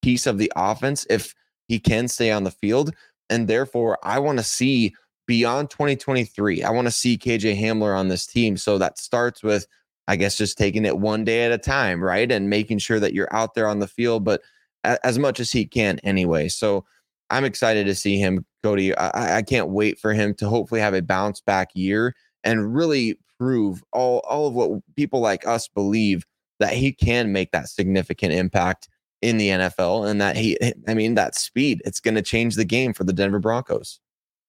piece 0.03 0.27
of 0.27 0.39
the 0.39 0.53
offense 0.57 1.07
if 1.11 1.35
he 1.69 1.79
can 1.79 2.09
stay 2.09 2.31
on 2.31 2.45
the 2.45 2.51
field, 2.51 2.95
and 3.31 3.49
therefore 3.49 3.99
I 4.03 4.19
want 4.19 4.39
to 4.39 4.45
see 4.45 4.95
beyond 5.27 5.71
2023. 5.71 6.63
I 6.63 6.71
want 6.71 6.87
to 6.87 6.93
see 6.93 7.17
KJ 7.17 7.59
Hamler 7.59 7.97
on 7.97 8.09
this 8.09 8.27
team. 8.27 8.57
So 8.57 8.79
that 8.79 8.99
starts 8.99 9.43
with, 9.43 9.67
I 10.09 10.17
guess, 10.17 10.37
just 10.37 10.59
taking 10.59 10.85
it 10.85 10.99
one 10.99 11.25
day 11.25 11.45
at 11.45 11.53
a 11.53 11.59
time, 11.59 12.03
right, 12.03 12.31
and 12.31 12.51
making 12.51 12.79
sure 12.79 13.01
that 13.01 13.15
you're 13.15 13.35
out 13.35 13.55
there 13.55 13.69
on 13.69 13.79
the 13.79 13.87
field, 13.87 14.25
but 14.25 14.43
as 14.85 15.19
much 15.19 15.41
as 15.41 15.53
he 15.53 15.65
can 15.65 15.99
anyway. 16.01 16.49
So 16.49 16.85
I'm 17.31 17.45
excited 17.45 17.87
to 17.87 17.95
see 17.95 18.19
him, 18.19 18.45
Cody. 18.63 18.97
I, 18.97 19.39
I 19.39 19.43
can't 19.43 19.69
wait 19.69 19.99
for 19.99 20.13
him 20.13 20.35
to 20.35 20.49
hopefully 20.49 20.81
have 20.81 20.95
a 20.95 21.03
bounce 21.03 21.41
back 21.41 21.71
year 21.75 22.15
and 22.45 22.75
really 22.75 23.19
prove 23.39 23.83
all, 23.93 24.21
all 24.21 24.47
of 24.47 24.55
what 24.55 24.81
people 24.97 25.21
like 25.21 25.47
us 25.47 25.69
believe 25.69 26.25
that 26.61 26.73
he 26.73 26.93
can 26.93 27.33
make 27.33 27.51
that 27.53 27.69
significant 27.69 28.33
impact 28.33 28.89
in 29.21 29.37
the 29.37 29.49
NFL 29.49 30.09
and 30.09 30.21
that 30.21 30.37
he, 30.37 30.61
eh, 30.61 30.73
I 30.87 30.95
mean, 30.95 31.15
that 31.15 31.35
speed, 31.35 31.83
it's 31.85 32.01
going 32.01 32.15
to 32.15 32.23
change 32.23 32.57
the 32.57 32.65
game 32.65 32.93
for 32.93 33.05
the 33.05 33.13
Denver 33.13 33.39
Broncos. 33.39 34.01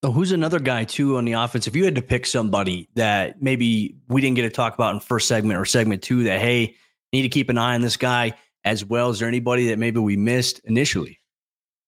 So 0.04 0.12
who's 0.12 0.32
another 0.32 0.60
guy 0.60 0.84
too 0.84 1.16
on 1.16 1.24
the 1.24 1.32
offense? 1.32 1.66
If 1.66 1.74
you 1.74 1.84
had 1.84 1.94
to 1.94 2.02
pick 2.02 2.26
somebody 2.26 2.88
that 2.94 3.40
maybe 3.40 3.96
we 4.08 4.20
didn't 4.20 4.36
get 4.36 4.42
to 4.42 4.50
talk 4.50 4.74
about 4.74 4.94
in 4.94 5.00
first 5.00 5.28
segment 5.28 5.58
or 5.58 5.64
segment 5.64 6.02
two, 6.02 6.24
that 6.24 6.40
hey, 6.40 6.74
need 7.12 7.22
to 7.22 7.28
keep 7.28 7.48
an 7.48 7.56
eye 7.56 7.74
on 7.74 7.80
this 7.80 7.96
guy 7.96 8.34
as 8.64 8.84
well. 8.84 9.10
Is 9.10 9.18
there 9.18 9.28
anybody 9.28 9.68
that 9.68 9.78
maybe 9.78 10.00
we 10.00 10.16
missed 10.16 10.60
initially? 10.64 11.20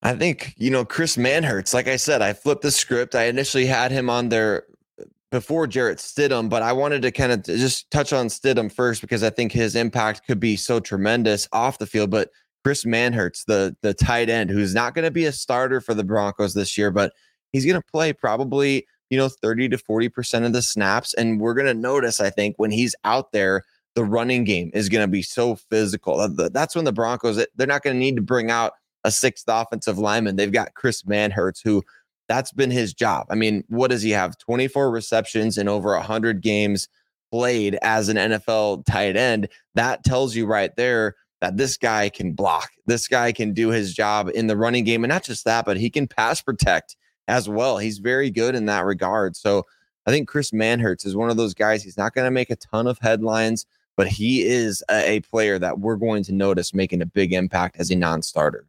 I 0.06 0.14
think, 0.14 0.54
you 0.56 0.70
know, 0.70 0.84
Chris 0.84 1.16
Manhertz, 1.16 1.74
like 1.74 1.88
I 1.88 1.96
said, 1.96 2.22
I 2.22 2.32
flipped 2.32 2.62
the 2.62 2.70
script. 2.70 3.16
I 3.16 3.24
initially 3.24 3.66
had 3.66 3.90
him 3.90 4.08
on 4.08 4.28
there 4.28 4.62
uh, 5.00 5.04
before 5.32 5.66
Jarrett 5.66 5.98
Stidham, 5.98 6.48
but 6.48 6.62
I 6.62 6.72
wanted 6.72 7.02
to 7.02 7.10
kind 7.10 7.32
of 7.32 7.42
just 7.42 7.90
touch 7.90 8.12
on 8.12 8.28
Stidham 8.28 8.70
first 8.70 9.00
because 9.00 9.24
I 9.24 9.30
think 9.30 9.50
his 9.50 9.74
impact 9.74 10.24
could 10.24 10.38
be 10.38 10.56
so 10.56 10.78
tremendous 10.78 11.48
off 11.52 11.78
the 11.78 11.86
field. 11.86 12.10
But 12.10 12.30
Chris 12.62 12.84
Manhertz, 12.84 13.46
the 13.46 13.76
the 13.82 13.94
tight 13.94 14.30
end, 14.30 14.48
who's 14.48 14.74
not 14.76 14.94
going 14.94 15.04
to 15.04 15.10
be 15.10 15.24
a 15.24 15.32
starter 15.32 15.80
for 15.80 15.92
the 15.92 16.04
Broncos 16.04 16.54
this 16.54 16.78
year, 16.78 16.92
but 16.92 17.12
he's 17.50 17.66
going 17.66 17.80
to 17.80 17.90
play 17.90 18.12
probably, 18.12 18.86
you 19.10 19.18
know, 19.18 19.28
30 19.28 19.70
to 19.70 19.76
40% 19.76 20.46
of 20.46 20.52
the 20.52 20.62
snaps. 20.62 21.14
And 21.14 21.40
we're 21.40 21.54
going 21.54 21.66
to 21.66 21.74
notice, 21.74 22.20
I 22.20 22.30
think, 22.30 22.54
when 22.58 22.70
he's 22.70 22.94
out 23.02 23.32
there, 23.32 23.64
the 23.96 24.04
running 24.04 24.44
game 24.44 24.70
is 24.72 24.88
going 24.88 25.02
to 25.02 25.10
be 25.10 25.22
so 25.22 25.56
physical. 25.56 26.28
That's 26.28 26.76
when 26.76 26.84
the 26.84 26.92
Broncos, 26.92 27.38
eh, 27.38 27.46
they're 27.56 27.66
not 27.66 27.82
going 27.82 27.96
to 27.96 28.00
need 28.00 28.14
to 28.14 28.22
bring 28.22 28.52
out 28.52 28.74
a 29.06 29.10
sixth 29.10 29.44
offensive 29.46 29.98
lineman. 29.98 30.34
They've 30.34 30.52
got 30.52 30.74
Chris 30.74 31.04
Manhertz, 31.04 31.62
who 31.62 31.84
that's 32.28 32.52
been 32.52 32.72
his 32.72 32.92
job. 32.92 33.28
I 33.30 33.36
mean, 33.36 33.62
what 33.68 33.90
does 33.90 34.02
he 34.02 34.10
have? 34.10 34.36
24 34.38 34.90
receptions 34.90 35.56
in 35.56 35.68
over 35.68 35.94
100 35.94 36.42
games 36.42 36.88
played 37.30 37.78
as 37.82 38.08
an 38.08 38.16
NFL 38.16 38.84
tight 38.84 39.16
end. 39.16 39.48
That 39.74 40.02
tells 40.02 40.34
you 40.34 40.44
right 40.44 40.74
there 40.76 41.14
that 41.40 41.56
this 41.56 41.76
guy 41.76 42.08
can 42.08 42.32
block. 42.32 42.70
This 42.86 43.06
guy 43.06 43.30
can 43.30 43.52
do 43.52 43.68
his 43.68 43.94
job 43.94 44.28
in 44.34 44.48
the 44.48 44.56
running 44.56 44.82
game. 44.82 45.04
And 45.04 45.10
not 45.10 45.22
just 45.22 45.44
that, 45.44 45.64
but 45.64 45.76
he 45.76 45.88
can 45.88 46.08
pass 46.08 46.42
protect 46.42 46.96
as 47.28 47.48
well. 47.48 47.78
He's 47.78 47.98
very 47.98 48.30
good 48.30 48.56
in 48.56 48.66
that 48.66 48.84
regard. 48.84 49.36
So 49.36 49.64
I 50.06 50.10
think 50.10 50.28
Chris 50.28 50.50
Manhertz 50.50 51.06
is 51.06 51.14
one 51.14 51.30
of 51.30 51.36
those 51.36 51.54
guys. 51.54 51.84
He's 51.84 51.98
not 51.98 52.14
going 52.14 52.24
to 52.24 52.30
make 52.32 52.50
a 52.50 52.56
ton 52.56 52.88
of 52.88 52.98
headlines, 53.00 53.66
but 53.96 54.08
he 54.08 54.42
is 54.42 54.82
a, 54.90 55.10
a 55.10 55.20
player 55.20 55.58
that 55.60 55.78
we're 55.78 55.96
going 55.96 56.24
to 56.24 56.32
notice 56.32 56.74
making 56.74 57.02
a 57.02 57.06
big 57.06 57.32
impact 57.32 57.76
as 57.78 57.90
a 57.90 57.96
non 57.96 58.22
starter. 58.22 58.66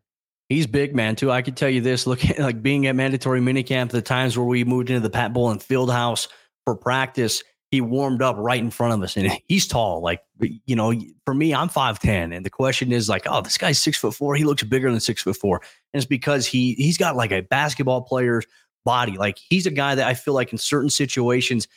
He's 0.50 0.66
big, 0.66 0.96
man, 0.96 1.16
too. 1.16 1.32
I 1.32 1.42
could 1.42 1.58
tell 1.58 1.70
you 1.70 1.82
this 1.82 2.08
looking 2.08 2.36
like 2.42 2.62
being 2.62 2.88
at 2.88 2.96
mandatory 2.96 3.42
minicamp, 3.42 3.90
the 3.90 4.02
times 4.02 4.38
where 4.38 4.46
we 4.46 4.64
moved 4.64 4.90
into 4.90 5.02
the 5.02 5.10
Pat 5.10 5.34
Bowlen 5.34 5.60
field 5.60 5.92
house 5.92 6.28
for 6.66 6.76
practice, 6.76 7.44
he 7.70 7.82
warmed 7.82 8.22
up 8.22 8.38
right 8.38 8.62
in 8.62 8.72
front 8.72 8.94
of 8.94 9.02
us. 9.02 9.18
And 9.18 9.38
he's 9.48 9.68
tall. 9.68 10.02
Like, 10.02 10.22
you 10.40 10.76
know, 10.76 10.94
for 11.26 11.34
me, 11.34 11.54
I'm 11.54 11.70
5'10. 11.70 12.36
And 12.36 12.46
the 12.46 12.50
question 12.50 12.94
is 12.94 13.10
like, 13.10 13.24
oh, 13.26 13.42
this 13.42 13.58
guy's 13.58 13.80
six 13.80 13.98
foot 13.98 14.16
four. 14.16 14.36
He 14.36 14.46
looks 14.46 14.64
bigger 14.64 14.90
than 14.90 15.02
six 15.02 15.24
foot 15.24 15.36
four. 15.36 15.58
And 15.94 16.02
it's 16.02 16.06
because 16.06 16.46
he 16.46 16.74
he's 16.76 16.98
got 16.98 17.18
like 17.18 17.32
a 17.32 17.42
basketball 17.42 18.04
player's 18.04 18.46
body. 18.86 19.18
Like 19.18 19.38
he's 19.38 19.66
a 19.66 19.72
guy 19.72 19.96
that 19.96 20.08
I 20.08 20.14
feel 20.14 20.34
like 20.34 20.54
in 20.54 20.58
certain 20.58 20.90
situations, 20.90 21.68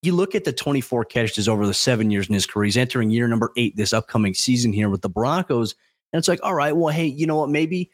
you 0.00 0.14
look 0.14 0.34
at 0.34 0.44
the 0.44 0.52
24 0.52 1.04
catches 1.04 1.48
over 1.48 1.66
the 1.66 1.74
seven 1.74 2.10
years 2.10 2.28
in 2.28 2.34
his 2.34 2.46
career. 2.46 2.64
He's 2.64 2.76
entering 2.78 3.10
year 3.10 3.28
number 3.28 3.52
eight 3.58 3.76
this 3.76 3.92
upcoming 3.92 4.32
season 4.32 4.72
here 4.72 4.88
with 4.88 5.02
the 5.02 5.10
Broncos. 5.10 5.74
And 6.12 6.18
it's 6.18 6.28
like, 6.28 6.40
all 6.42 6.54
right, 6.54 6.74
well, 6.74 6.94
hey, 6.94 7.06
you 7.06 7.26
know 7.26 7.36
what? 7.36 7.50
Maybe 7.50 7.90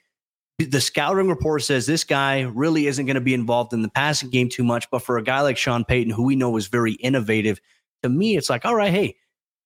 the 0.64 0.80
scouting 0.80 1.28
report 1.28 1.62
says 1.62 1.86
this 1.86 2.04
guy 2.04 2.42
really 2.42 2.86
isn't 2.86 3.06
going 3.06 3.14
to 3.14 3.20
be 3.20 3.34
involved 3.34 3.72
in 3.72 3.82
the 3.82 3.90
passing 3.90 4.30
game 4.30 4.48
too 4.48 4.64
much. 4.64 4.90
But 4.90 5.00
for 5.00 5.18
a 5.18 5.22
guy 5.22 5.40
like 5.40 5.56
Sean 5.56 5.84
Payton, 5.84 6.12
who 6.12 6.24
we 6.24 6.36
know 6.36 6.56
is 6.56 6.66
very 6.68 6.92
innovative, 6.94 7.60
to 8.02 8.08
me, 8.08 8.36
it's 8.36 8.50
like, 8.50 8.64
all 8.64 8.74
right, 8.74 8.90
hey, 8.90 9.16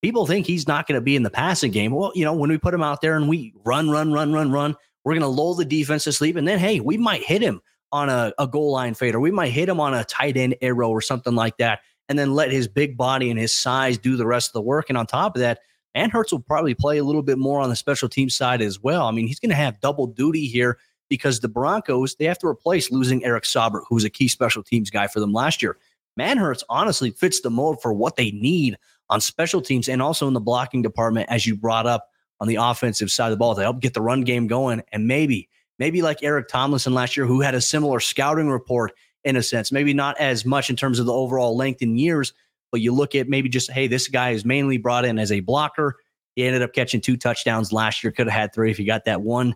people 0.03 0.27
think 0.27 0.47
he's 0.47 0.69
not 0.69 0.87
going 0.87 0.95
to 0.97 1.01
be 1.01 1.17
in 1.17 1.23
the 1.23 1.31
passing 1.31 1.73
game. 1.73 1.93
Well, 1.93 2.13
you 2.15 2.25
know, 2.25 2.35
when 2.35 2.51
we 2.51 2.59
put 2.59 2.75
him 2.75 2.83
out 2.83 3.01
there 3.01 3.17
and 3.17 3.29
we 3.29 3.55
run, 3.65 3.91
run, 3.91 4.13
run, 4.13 4.33
run, 4.33 4.53
run, 4.53 4.77
We're 5.07 5.13
going 5.13 5.23
to 5.23 5.29
lull 5.29 5.55
the 5.55 5.65
defense 5.65 6.03
to 6.05 6.13
sleep. 6.13 6.35
And 6.35 6.49
then, 6.49 6.59
hey, 6.59 6.81
we 6.81 6.97
might 6.97 7.23
hit 7.23 7.41
him 7.41 7.61
on 7.93 8.09
a, 8.09 8.33
a 8.41 8.49
goal 8.49 8.73
line 8.73 8.93
fade, 8.95 9.15
or 9.15 9.21
we 9.21 9.31
might 9.31 9.53
hit 9.53 9.69
him 9.69 9.79
on 9.79 9.95
a 9.95 10.03
tight 10.05 10.37
end 10.37 10.57
arrow 10.61 10.89
or 10.91 11.01
something 11.01 11.37
like 11.37 11.59
that. 11.59 11.79
And 12.09 12.19
then 12.19 12.35
let 12.35 12.51
his 12.51 12.67
big 12.67 12.97
body 12.97 13.31
and 13.31 13.39
his 13.39 13.53
size 13.53 13.99
do 13.99 14.17
the 14.17 14.27
rest 14.27 14.49
of 14.49 14.55
the 14.55 14.63
work. 14.63 14.87
And 14.89 14.99
on 14.99 15.07
top 15.07 15.37
of 15.37 15.41
that, 15.41 15.61
Manhertz 15.97 16.31
will 16.31 16.41
probably 16.41 16.75
play 16.75 16.99
a 16.99 17.05
little 17.05 17.23
bit 17.23 17.39
more 17.39 17.61
on 17.61 17.71
the 17.71 17.77
special 17.77 18.09
team 18.09 18.29
side 18.29 18.61
as 18.61 18.83
well. 18.83 19.07
I 19.07 19.13
mean, 19.13 19.27
he's 19.27 19.41
going 19.41 19.51
to 19.51 19.57
have 19.57 19.81
double 19.81 20.07
duty 20.07 20.47
here 20.47 20.79
because 21.09 21.41
the 21.41 21.49
Broncos, 21.49 22.17
they 22.17 22.27
have 22.27 22.39
to 22.41 22.47
replace 22.47 22.91
losing 22.91 23.25
Eric 23.25 23.45
Saubert, 23.45 23.83
who 23.89 23.95
was 23.95 24.05
a 24.05 24.11
key 24.11 24.29
special 24.29 24.63
teams 24.63 24.91
guy 24.91 25.07
for 25.07 25.21
them 25.21 25.33
last 25.33 25.63
year. 25.63 25.79
Manhertz 26.19 26.63
honestly 26.69 27.11
fits 27.11 27.41
the 27.41 27.51
mold 27.51 27.81
for 27.81 27.93
what 27.93 28.17
they 28.17 28.31
need 28.33 28.77
on 29.09 29.21
special 29.21 29.63
teams 29.63 29.89
and 29.89 30.03
also 30.03 30.27
in 30.29 30.35
the 30.35 30.41
blocking 30.41 30.83
department, 30.83 31.31
as 31.31 31.47
you 31.47 31.57
brought 31.57 31.87
up 31.87 32.09
on 32.41 32.49
the 32.49 32.57
offensive 32.57 33.11
side 33.11 33.27
of 33.27 33.31
the 33.31 33.37
ball 33.37 33.55
to 33.55 33.63
help 33.63 33.81
get 33.81 33.95
the 33.95 34.03
run 34.03 34.23
game 34.23 34.47
going. 34.47 34.83
And 34.93 35.07
maybe, 35.07 35.49
maybe 35.79 36.03
like 36.03 36.23
Eric 36.23 36.49
Tomlinson 36.49 36.95
last 36.95 37.17
year, 37.17 37.27
who 37.27 37.41
had 37.41 37.55
a 37.55 37.61
similar 37.61 38.01
scouting 38.01 38.49
report 38.49 38.93
in 39.25 39.37
a 39.37 39.43
sense, 39.43 39.73
maybe 39.73 39.95
not 39.95 40.19
as 40.19 40.45
much 40.45 40.69
in 40.69 40.77
terms 40.77 40.99
of 40.99 41.07
the 41.07 41.13
overall 41.13 41.57
length 41.57 41.83
in 41.83 41.97
years, 41.97 42.33
but 42.71 42.81
you 42.81 42.93
look 42.93 43.15
at 43.15 43.29
maybe 43.29 43.49
just, 43.49 43.71
hey, 43.71 43.87
this 43.87 44.09
guy 44.09 44.31
is 44.31 44.45
mainly 44.45 44.79
brought 44.79 45.05
in 45.05 45.19
as 45.19 45.33
a 45.33 45.41
blocker. 45.41 45.97
He 46.35 46.45
ended 46.45 46.63
up 46.63 46.73
catching 46.73 47.01
two 47.01 47.17
touchdowns 47.17 47.73
last 47.73 48.05
year, 48.05 48.13
could 48.13 48.27
have 48.27 48.41
had 48.41 48.55
three 48.55 48.71
if 48.71 48.77
he 48.77 48.85
got 48.85 49.05
that 49.07 49.23
one 49.23 49.55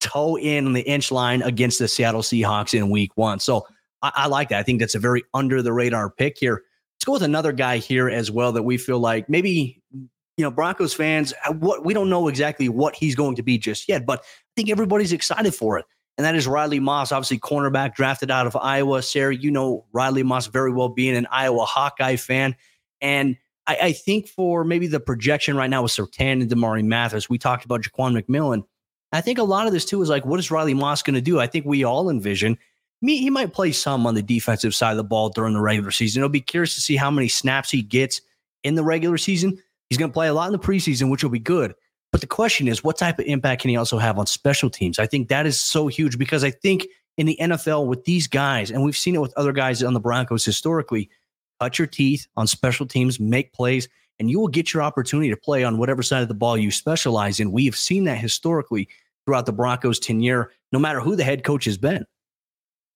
toe 0.00 0.36
in 0.36 0.66
on 0.66 0.72
the 0.72 0.82
inch 0.82 1.12
line 1.12 1.42
against 1.42 1.78
the 1.78 1.86
Seattle 1.86 2.22
Seahawks 2.22 2.74
in 2.74 2.90
week 2.90 3.12
one. 3.16 3.38
So 3.38 3.66
I, 4.02 4.12
I 4.14 4.26
like 4.26 4.48
that. 4.48 4.58
I 4.58 4.62
think 4.62 4.80
that's 4.80 4.94
a 4.94 4.98
very 4.98 5.22
under 5.34 5.62
the 5.62 5.72
radar 5.72 6.10
pick 6.10 6.38
here. 6.38 6.64
Let's 6.96 7.04
go 7.04 7.12
with 7.12 7.22
another 7.22 7.52
guy 7.52 7.78
here 7.78 8.08
as 8.08 8.30
well 8.30 8.52
that 8.52 8.62
we 8.62 8.76
feel 8.76 8.98
like 8.98 9.28
maybe 9.28 9.82
you 9.92 10.44
know 10.44 10.50
Broncos 10.50 10.94
fans. 10.94 11.32
Uh, 11.46 11.52
what 11.52 11.84
we 11.84 11.94
don't 11.94 12.10
know 12.10 12.28
exactly 12.28 12.68
what 12.68 12.94
he's 12.94 13.14
going 13.14 13.36
to 13.36 13.42
be 13.42 13.58
just 13.58 13.88
yet, 13.88 14.04
but 14.04 14.20
I 14.20 14.24
think 14.56 14.70
everybody's 14.70 15.12
excited 15.12 15.54
for 15.54 15.78
it. 15.78 15.86
And 16.18 16.24
that 16.24 16.34
is 16.34 16.46
Riley 16.46 16.80
Moss, 16.80 17.12
obviously 17.12 17.38
cornerback 17.38 17.94
drafted 17.94 18.30
out 18.30 18.46
of 18.46 18.56
Iowa. 18.56 19.02
Sayre, 19.02 19.30
you 19.30 19.50
know 19.50 19.86
Riley 19.92 20.22
Moss 20.22 20.46
very 20.48 20.72
well, 20.72 20.88
being 20.88 21.16
an 21.16 21.26
Iowa 21.30 21.64
Hawkeye 21.64 22.16
fan, 22.16 22.56
and 23.00 23.36
I, 23.66 23.76
I 23.82 23.92
think 23.92 24.28
for 24.28 24.64
maybe 24.64 24.86
the 24.86 25.00
projection 25.00 25.56
right 25.56 25.70
now 25.70 25.82
with 25.82 25.92
Surtain 25.92 26.42
and 26.42 26.50
Damarri 26.50 26.84
Mathis, 26.84 27.30
we 27.30 27.38
talked 27.38 27.64
about 27.64 27.82
Ja'Quan 27.82 28.20
McMillian. 28.20 28.64
I 29.12 29.20
think 29.22 29.38
a 29.38 29.44
lot 29.44 29.66
of 29.66 29.72
this 29.72 29.84
too 29.84 30.02
is 30.02 30.08
like, 30.08 30.24
what 30.26 30.38
is 30.38 30.50
Riley 30.50 30.74
Moss 30.74 31.02
going 31.02 31.14
to 31.14 31.20
do? 31.20 31.40
I 31.40 31.46
think 31.46 31.64
we 31.64 31.84
all 31.84 32.10
envision 32.10 32.58
me, 33.02 33.18
he 33.18 33.30
might 33.30 33.52
play 33.52 33.72
some 33.72 34.06
on 34.06 34.14
the 34.14 34.22
defensive 34.22 34.74
side 34.74 34.92
of 34.92 34.96
the 34.96 35.04
ball 35.04 35.30
during 35.30 35.54
the 35.54 35.60
regular 35.60 35.90
season. 35.90 36.20
It'll 36.20 36.28
be 36.28 36.40
curious 36.40 36.74
to 36.74 36.80
see 36.80 36.96
how 36.96 37.10
many 37.10 37.28
snaps 37.28 37.70
he 37.70 37.82
gets 37.82 38.20
in 38.62 38.74
the 38.74 38.84
regular 38.84 39.16
season. 39.16 39.58
He's 39.88 39.98
going 39.98 40.10
to 40.10 40.14
play 40.14 40.28
a 40.28 40.34
lot 40.34 40.46
in 40.46 40.52
the 40.52 40.58
preseason, 40.58 41.10
which 41.10 41.22
will 41.22 41.30
be 41.30 41.38
good. 41.38 41.74
But 42.12 42.20
the 42.20 42.26
question 42.26 42.66
is, 42.66 42.82
what 42.82 42.98
type 42.98 43.18
of 43.18 43.26
impact 43.26 43.62
can 43.62 43.70
he 43.70 43.76
also 43.76 43.98
have 43.98 44.18
on 44.18 44.26
special 44.26 44.68
teams? 44.68 44.98
I 44.98 45.06
think 45.06 45.28
that 45.28 45.46
is 45.46 45.60
so 45.60 45.86
huge 45.86 46.18
because 46.18 46.42
I 46.42 46.50
think 46.50 46.86
in 47.16 47.26
the 47.26 47.38
NFL 47.40 47.86
with 47.86 48.04
these 48.04 48.26
guys, 48.26 48.70
and 48.70 48.82
we've 48.82 48.96
seen 48.96 49.14
it 49.14 49.20
with 49.20 49.32
other 49.36 49.52
guys 49.52 49.82
on 49.82 49.94
the 49.94 50.00
Broncos 50.00 50.44
historically, 50.44 51.08
cut 51.60 51.78
your 51.78 51.86
teeth 51.86 52.26
on 52.36 52.46
special 52.46 52.86
teams, 52.86 53.20
make 53.20 53.52
plays, 53.52 53.88
and 54.18 54.30
you 54.30 54.40
will 54.40 54.48
get 54.48 54.74
your 54.74 54.82
opportunity 54.82 55.30
to 55.30 55.36
play 55.36 55.62
on 55.64 55.78
whatever 55.78 56.02
side 56.02 56.22
of 56.22 56.28
the 56.28 56.34
ball 56.34 56.56
you 56.56 56.70
specialize 56.70 57.40
in. 57.40 57.52
We 57.52 57.64
have 57.66 57.76
seen 57.76 58.04
that 58.04 58.18
historically 58.18 58.88
throughout 59.24 59.46
the 59.46 59.52
Broncos' 59.52 59.98
tenure, 59.98 60.50
no 60.72 60.78
matter 60.78 61.00
who 61.00 61.16
the 61.16 61.24
head 61.24 61.44
coach 61.44 61.64
has 61.64 61.78
been. 61.78 62.04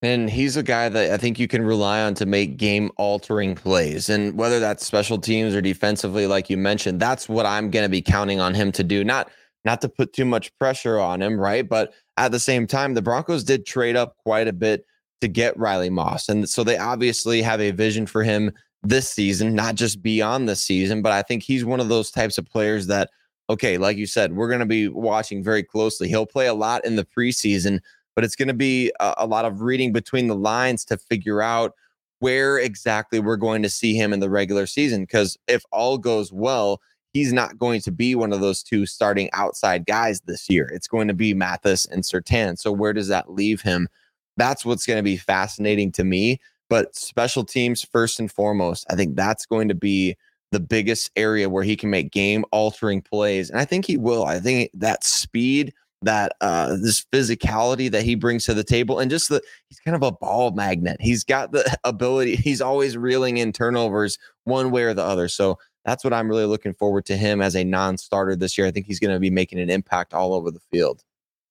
And 0.05 0.29
he's 0.29 0.57
a 0.57 0.63
guy 0.63 0.89
that 0.89 1.13
I 1.13 1.17
think 1.17 1.39
you 1.39 1.49
can 1.49 1.63
rely 1.63 2.03
on 2.03 2.15
to 2.15 2.27
make 2.27 2.57
game 2.59 2.91
altering 2.97 3.55
plays. 3.55 4.09
And 4.09 4.37
whether 4.37 4.61
that's 4.61 4.87
special 4.87 5.19
teams 5.19 5.55
or 5.55 5.61
defensively, 5.61 6.27
like 6.27 6.51
you 6.51 6.59
mentioned, 6.59 7.01
that's 7.01 7.29
what 7.29 7.47
I'm 7.47 7.71
going 7.71 7.85
to 7.85 7.89
be 7.89 8.03
counting 8.03 8.39
on 8.39 8.55
him 8.55 8.71
to 8.73 8.85
do. 8.85 9.03
Not 9.03 9.31
not 9.65 9.81
to 9.81 9.89
put 9.89 10.13
too 10.13 10.27
much 10.27 10.57
pressure 10.59 10.99
on 10.99 11.23
him, 11.23 11.41
right? 11.41 11.67
But 11.67 11.95
at 12.19 12.33
the 12.33 12.39
same 12.39 12.67
time, 12.67 12.93
the 12.93 13.01
Broncos 13.01 13.45
did 13.45 13.65
trade 13.65 13.97
up 13.97 14.17
quite 14.19 14.47
a 14.47 14.53
bit 14.53 14.85
to 15.23 15.29
get 15.29 15.59
Riley 15.59 15.89
Moss. 15.89 16.29
And 16.29 16.47
so 16.49 16.63
they 16.63 16.77
obviously 16.77 17.41
have 17.41 17.63
a 17.63 17.71
vision 17.71 18.07
for 18.07 18.23
him 18.23 18.53
this 18.83 19.11
season, 19.11 19.55
not 19.55 19.75
just 19.75 20.03
beyond 20.03 20.49
the 20.49 20.57
season. 20.57 21.01
But 21.01 21.13
I 21.13 21.23
think 21.23 21.43
he's 21.43 21.65
one 21.65 21.81
of 21.81 21.89
those 21.89 22.11
types 22.11 22.37
of 22.37 22.45
players 22.45 22.89
that, 22.89 23.09
okay, 23.49 23.79
like 23.79 23.97
you 23.97 24.07
said, 24.07 24.37
we're 24.37 24.49
going 24.49 24.61
to 24.61 24.67
be 24.67 24.89
watching 24.89 25.43
very 25.43 25.63
closely. 25.63 26.09
He'll 26.09 26.27
play 26.27 26.47
a 26.47 26.55
lot 26.55 26.85
in 26.85 26.97
the 26.97 27.07
preseason 27.07 27.81
but 28.15 28.25
it's 28.25 28.37
going 28.37 28.49
to 28.49 28.55
be 28.55 28.93
a, 29.01 29.15
a 29.19 29.27
lot 29.27 29.45
of 29.45 29.61
reading 29.61 29.93
between 29.93 30.27
the 30.27 30.37
lines 30.37 30.85
to 30.87 30.97
figure 30.97 31.43
out 31.43 31.73
where 32.21 32.59
exactly 32.59 33.21
we're 33.21 33.37
going 33.37 33.63
to 33.63 33.69
see 33.69 33.95
him 33.95 34.13
in 34.13 34.21
the 34.21 34.31
regular 34.31 34.67
season. 34.67 35.03
Because 35.03 35.37
if 35.47 35.63
all 35.73 35.99
goes 35.99 36.33
well, 36.33 36.81
he's 37.13 37.33
not 37.33 37.59
going 37.59 37.81
to 37.83 37.93
be 37.93 38.15
one 38.15 38.33
of 38.33 38.41
those 38.41 38.63
two 38.63 38.87
starting 38.87 39.29
outside 39.33 39.87
guys 39.87 40.21
this 40.23 40.49
year. 40.49 40.71
It's 40.73 40.89
going 40.89 41.09
to 41.09 41.15
be 41.15 41.35
Mathis 41.35 41.87
and 41.87 42.03
Surtain. 42.03 42.59
So 42.59 42.73
where 42.73 42.93
does 42.93 43.09
that 43.09 43.33
leave 43.33 43.61
him? 43.63 43.89
That's 44.37 44.65
what's 44.65 44.87
going 44.87 44.99
to 44.99 45.03
be 45.03 45.17
fascinating 45.17 45.93
to 45.93 46.05
me. 46.05 46.41
But 46.71 46.97
special 46.97 47.45
teams, 47.45 47.85
first 47.85 48.19
and 48.19 48.31
foremost, 48.31 48.87
I 48.91 48.97
think 48.97 49.17
that's 49.17 49.47
going 49.47 49.69
to 49.69 49.75
be 49.75 50.17
the 50.51 50.61
biggest 50.61 51.11
area 51.15 51.49
where 51.49 51.63
he 51.63 51.77
can 51.77 51.91
make 51.91 52.11
game 52.11 52.45
altering 52.53 53.03
plays. 53.03 53.51
And 53.51 53.61
I 53.61 53.65
think 53.65 53.85
he 53.85 53.97
will. 53.97 54.25
I 54.25 54.41
think 54.41 54.71
that 54.75 55.05
speed 55.05 55.75
that 56.05 56.33
uh 56.41 56.77
this 56.77 57.05
physicality 57.13 57.91
that 57.91 58.03
he 58.03 58.15
brings 58.15 58.45
to 58.47 58.55
the 58.55 58.65
table 58.65 58.99
and 58.99 59.11
just 59.11 59.29
the 59.29 59.43
he's 59.69 59.81
kind 59.81 59.95
of 59.95 60.03
a 60.03 60.13
ball 60.13 60.53
magnet. 60.53 60.97
He's 61.01 61.25
got 61.25 61.53
the 61.53 61.77
ability, 61.85 62.37
he's 62.37 62.61
always 62.61 62.97
reeling 62.97 63.39
in 63.39 63.53
turnovers 63.53 64.19
one 64.45 64.71
way 64.71 64.83
or 64.83 64.95
the 64.95 65.03
other. 65.03 65.29
So 65.29 65.59
that's 65.85 66.03
what 66.03 66.13
I'm 66.13 66.29
really 66.29 66.47
looking 66.47 66.75
forward 66.75 67.05
to 67.07 67.17
him 67.17 67.43
as 67.43 67.55
a 67.55 67.65
non-starter 67.65 68.37
this 68.37 68.57
year. 68.57 68.67
I 68.67 68.71
think 68.71 68.87
he's 68.87 69.01
going 69.01 69.15
to 69.15 69.21
be 69.21 69.31
making 69.31 69.61
an 69.61 69.71
impact 69.71 70.15
all 70.15 70.33
over 70.33 70.51
the 70.51 70.61
field. 70.71 71.03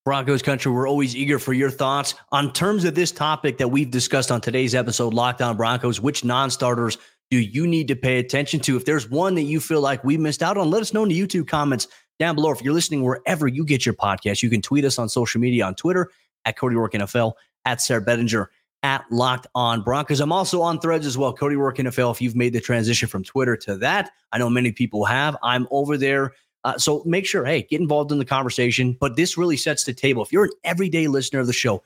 Broncos 0.06 0.42
country, 0.42 0.70
we're 0.72 0.88
always 0.88 1.16
eager 1.16 1.40
for 1.40 1.54
your 1.54 1.70
thoughts 1.70 2.16
on 2.32 2.52
terms 2.52 2.84
of 2.84 2.94
this 2.94 3.12
topic 3.12 3.58
that 3.60 3.70
we've 3.70 3.90
discussed 3.90 4.32
on 4.32 4.42
today's 4.42 4.76
episode, 4.76 5.14
Locked 5.14 5.42
On 5.42 5.56
Broncos. 5.56 6.02
Which 6.02 6.26
non-starters 6.26 6.98
do 7.32 7.38
you 7.38 7.66
need 7.66 7.88
to 7.88 7.96
pay 7.96 8.20
attention 8.20 8.60
to? 8.62 8.76
If 8.76 8.84
there's 8.84 9.10
one 9.10 9.36
that 9.36 9.44
you 9.44 9.62
feel 9.62 9.80
like 9.80 10.04
we 10.04 10.18
missed 10.18 10.44
out 10.44 10.58
on, 10.58 10.70
let 10.70 10.82
us 10.82 10.94
know 10.94 11.04
in 11.04 11.10
the 11.10 11.20
YouTube 11.20 11.48
comments 11.48 11.88
down 12.20 12.36
below. 12.36 12.52
If 12.52 12.62
you're 12.62 12.74
listening 12.74 13.04
wherever 13.04 13.48
you 13.48 13.66
get 13.66 13.86
your 13.86 13.96
podcast, 13.96 14.44
you 14.44 14.50
can 14.50 14.62
tweet 14.62 14.86
us 14.86 14.98
on 14.98 15.10
social 15.10 15.42
media 15.42 15.66
on 15.66 15.76
Twitter 15.76 16.10
at 16.46 16.58
Cody 16.58 16.76
Roark 16.76 16.92
NFL, 16.92 17.34
at 17.66 17.82
Sayre 17.82 18.02
Bedinger, 18.02 18.48
at 18.84 19.06
Locked 19.12 19.48
On 19.56 19.82
Broncos. 19.82 20.20
I'm 20.20 20.32
also 20.32 20.62
on 20.62 20.80
threads 20.80 21.06
as 21.06 21.18
well, 21.18 21.34
Cody 21.34 21.56
Roark 21.56 21.78
NFL. 21.78 22.12
If 22.12 22.22
you've 22.22 22.36
made 22.36 22.54
the 22.54 22.62
transition 22.62 23.08
from 23.08 23.24
Twitter 23.24 23.56
to 23.58 23.78
that, 23.78 24.12
I 24.32 24.38
know 24.38 24.50
many 24.50 24.72
people 24.72 25.06
have. 25.06 25.38
I'm 25.42 25.68
over 25.72 25.98
there. 25.98 26.34
Uh, 26.66 26.78
so 26.78 27.04
make 27.06 27.26
sure, 27.26 27.44
hey, 27.46 27.64
get 27.64 27.82
involved 27.82 28.12
in 28.12 28.20
the 28.20 28.26
conversation. 28.26 28.96
But 29.00 29.16
this 29.16 29.38
really 29.38 29.58
sets 29.58 29.84
the 29.84 29.94
table. 29.94 30.24
If 30.24 30.32
you're 30.32 30.46
an 30.46 30.52
everyday 30.64 31.08
listener 31.08 31.40
of 31.40 31.48
the 31.48 31.54
show, 31.54 31.84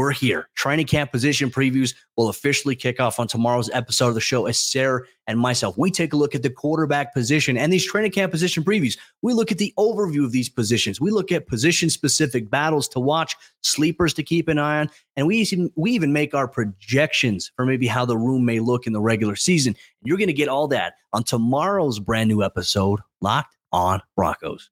we're 0.00 0.12
here. 0.12 0.48
Training 0.54 0.86
camp 0.86 1.12
position 1.12 1.50
previews 1.50 1.94
will 2.16 2.30
officially 2.30 2.74
kick 2.74 2.98
off 3.00 3.20
on 3.20 3.26
tomorrow's 3.28 3.68
episode 3.74 4.08
of 4.08 4.14
the 4.14 4.20
show 4.22 4.46
as 4.46 4.58
Sayre 4.58 5.04
and 5.26 5.38
myself. 5.38 5.76
We 5.76 5.90
take 5.90 6.14
a 6.14 6.16
look 6.16 6.34
at 6.34 6.42
the 6.42 6.48
quarterback 6.48 7.12
position 7.12 7.58
and 7.58 7.70
these 7.70 7.84
training 7.84 8.12
camp 8.12 8.32
position 8.32 8.64
previews. 8.64 8.96
We 9.20 9.34
look 9.34 9.52
at 9.52 9.58
the 9.58 9.74
overview 9.78 10.24
of 10.24 10.32
these 10.32 10.48
positions. 10.48 11.02
We 11.02 11.10
look 11.10 11.30
at 11.30 11.48
position 11.48 11.90
specific 11.90 12.48
battles 12.48 12.88
to 12.88 12.98
watch, 12.98 13.36
sleepers 13.62 14.14
to 14.14 14.22
keep 14.22 14.48
an 14.48 14.58
eye 14.58 14.80
on, 14.80 14.90
and 15.16 15.26
we 15.26 15.36
even, 15.36 15.70
we 15.76 15.90
even 15.90 16.14
make 16.14 16.32
our 16.32 16.48
projections 16.48 17.52
for 17.54 17.66
maybe 17.66 17.86
how 17.86 18.06
the 18.06 18.16
room 18.16 18.46
may 18.46 18.58
look 18.58 18.86
in 18.86 18.94
the 18.94 19.02
regular 19.02 19.36
season. 19.36 19.76
You're 20.02 20.16
going 20.16 20.28
to 20.28 20.32
get 20.32 20.48
all 20.48 20.66
that 20.68 20.94
on 21.12 21.24
tomorrow's 21.24 21.98
brand 21.98 22.28
new 22.28 22.42
episode, 22.42 23.00
Locked 23.20 23.54
on 23.70 24.00
Broncos. 24.16 24.70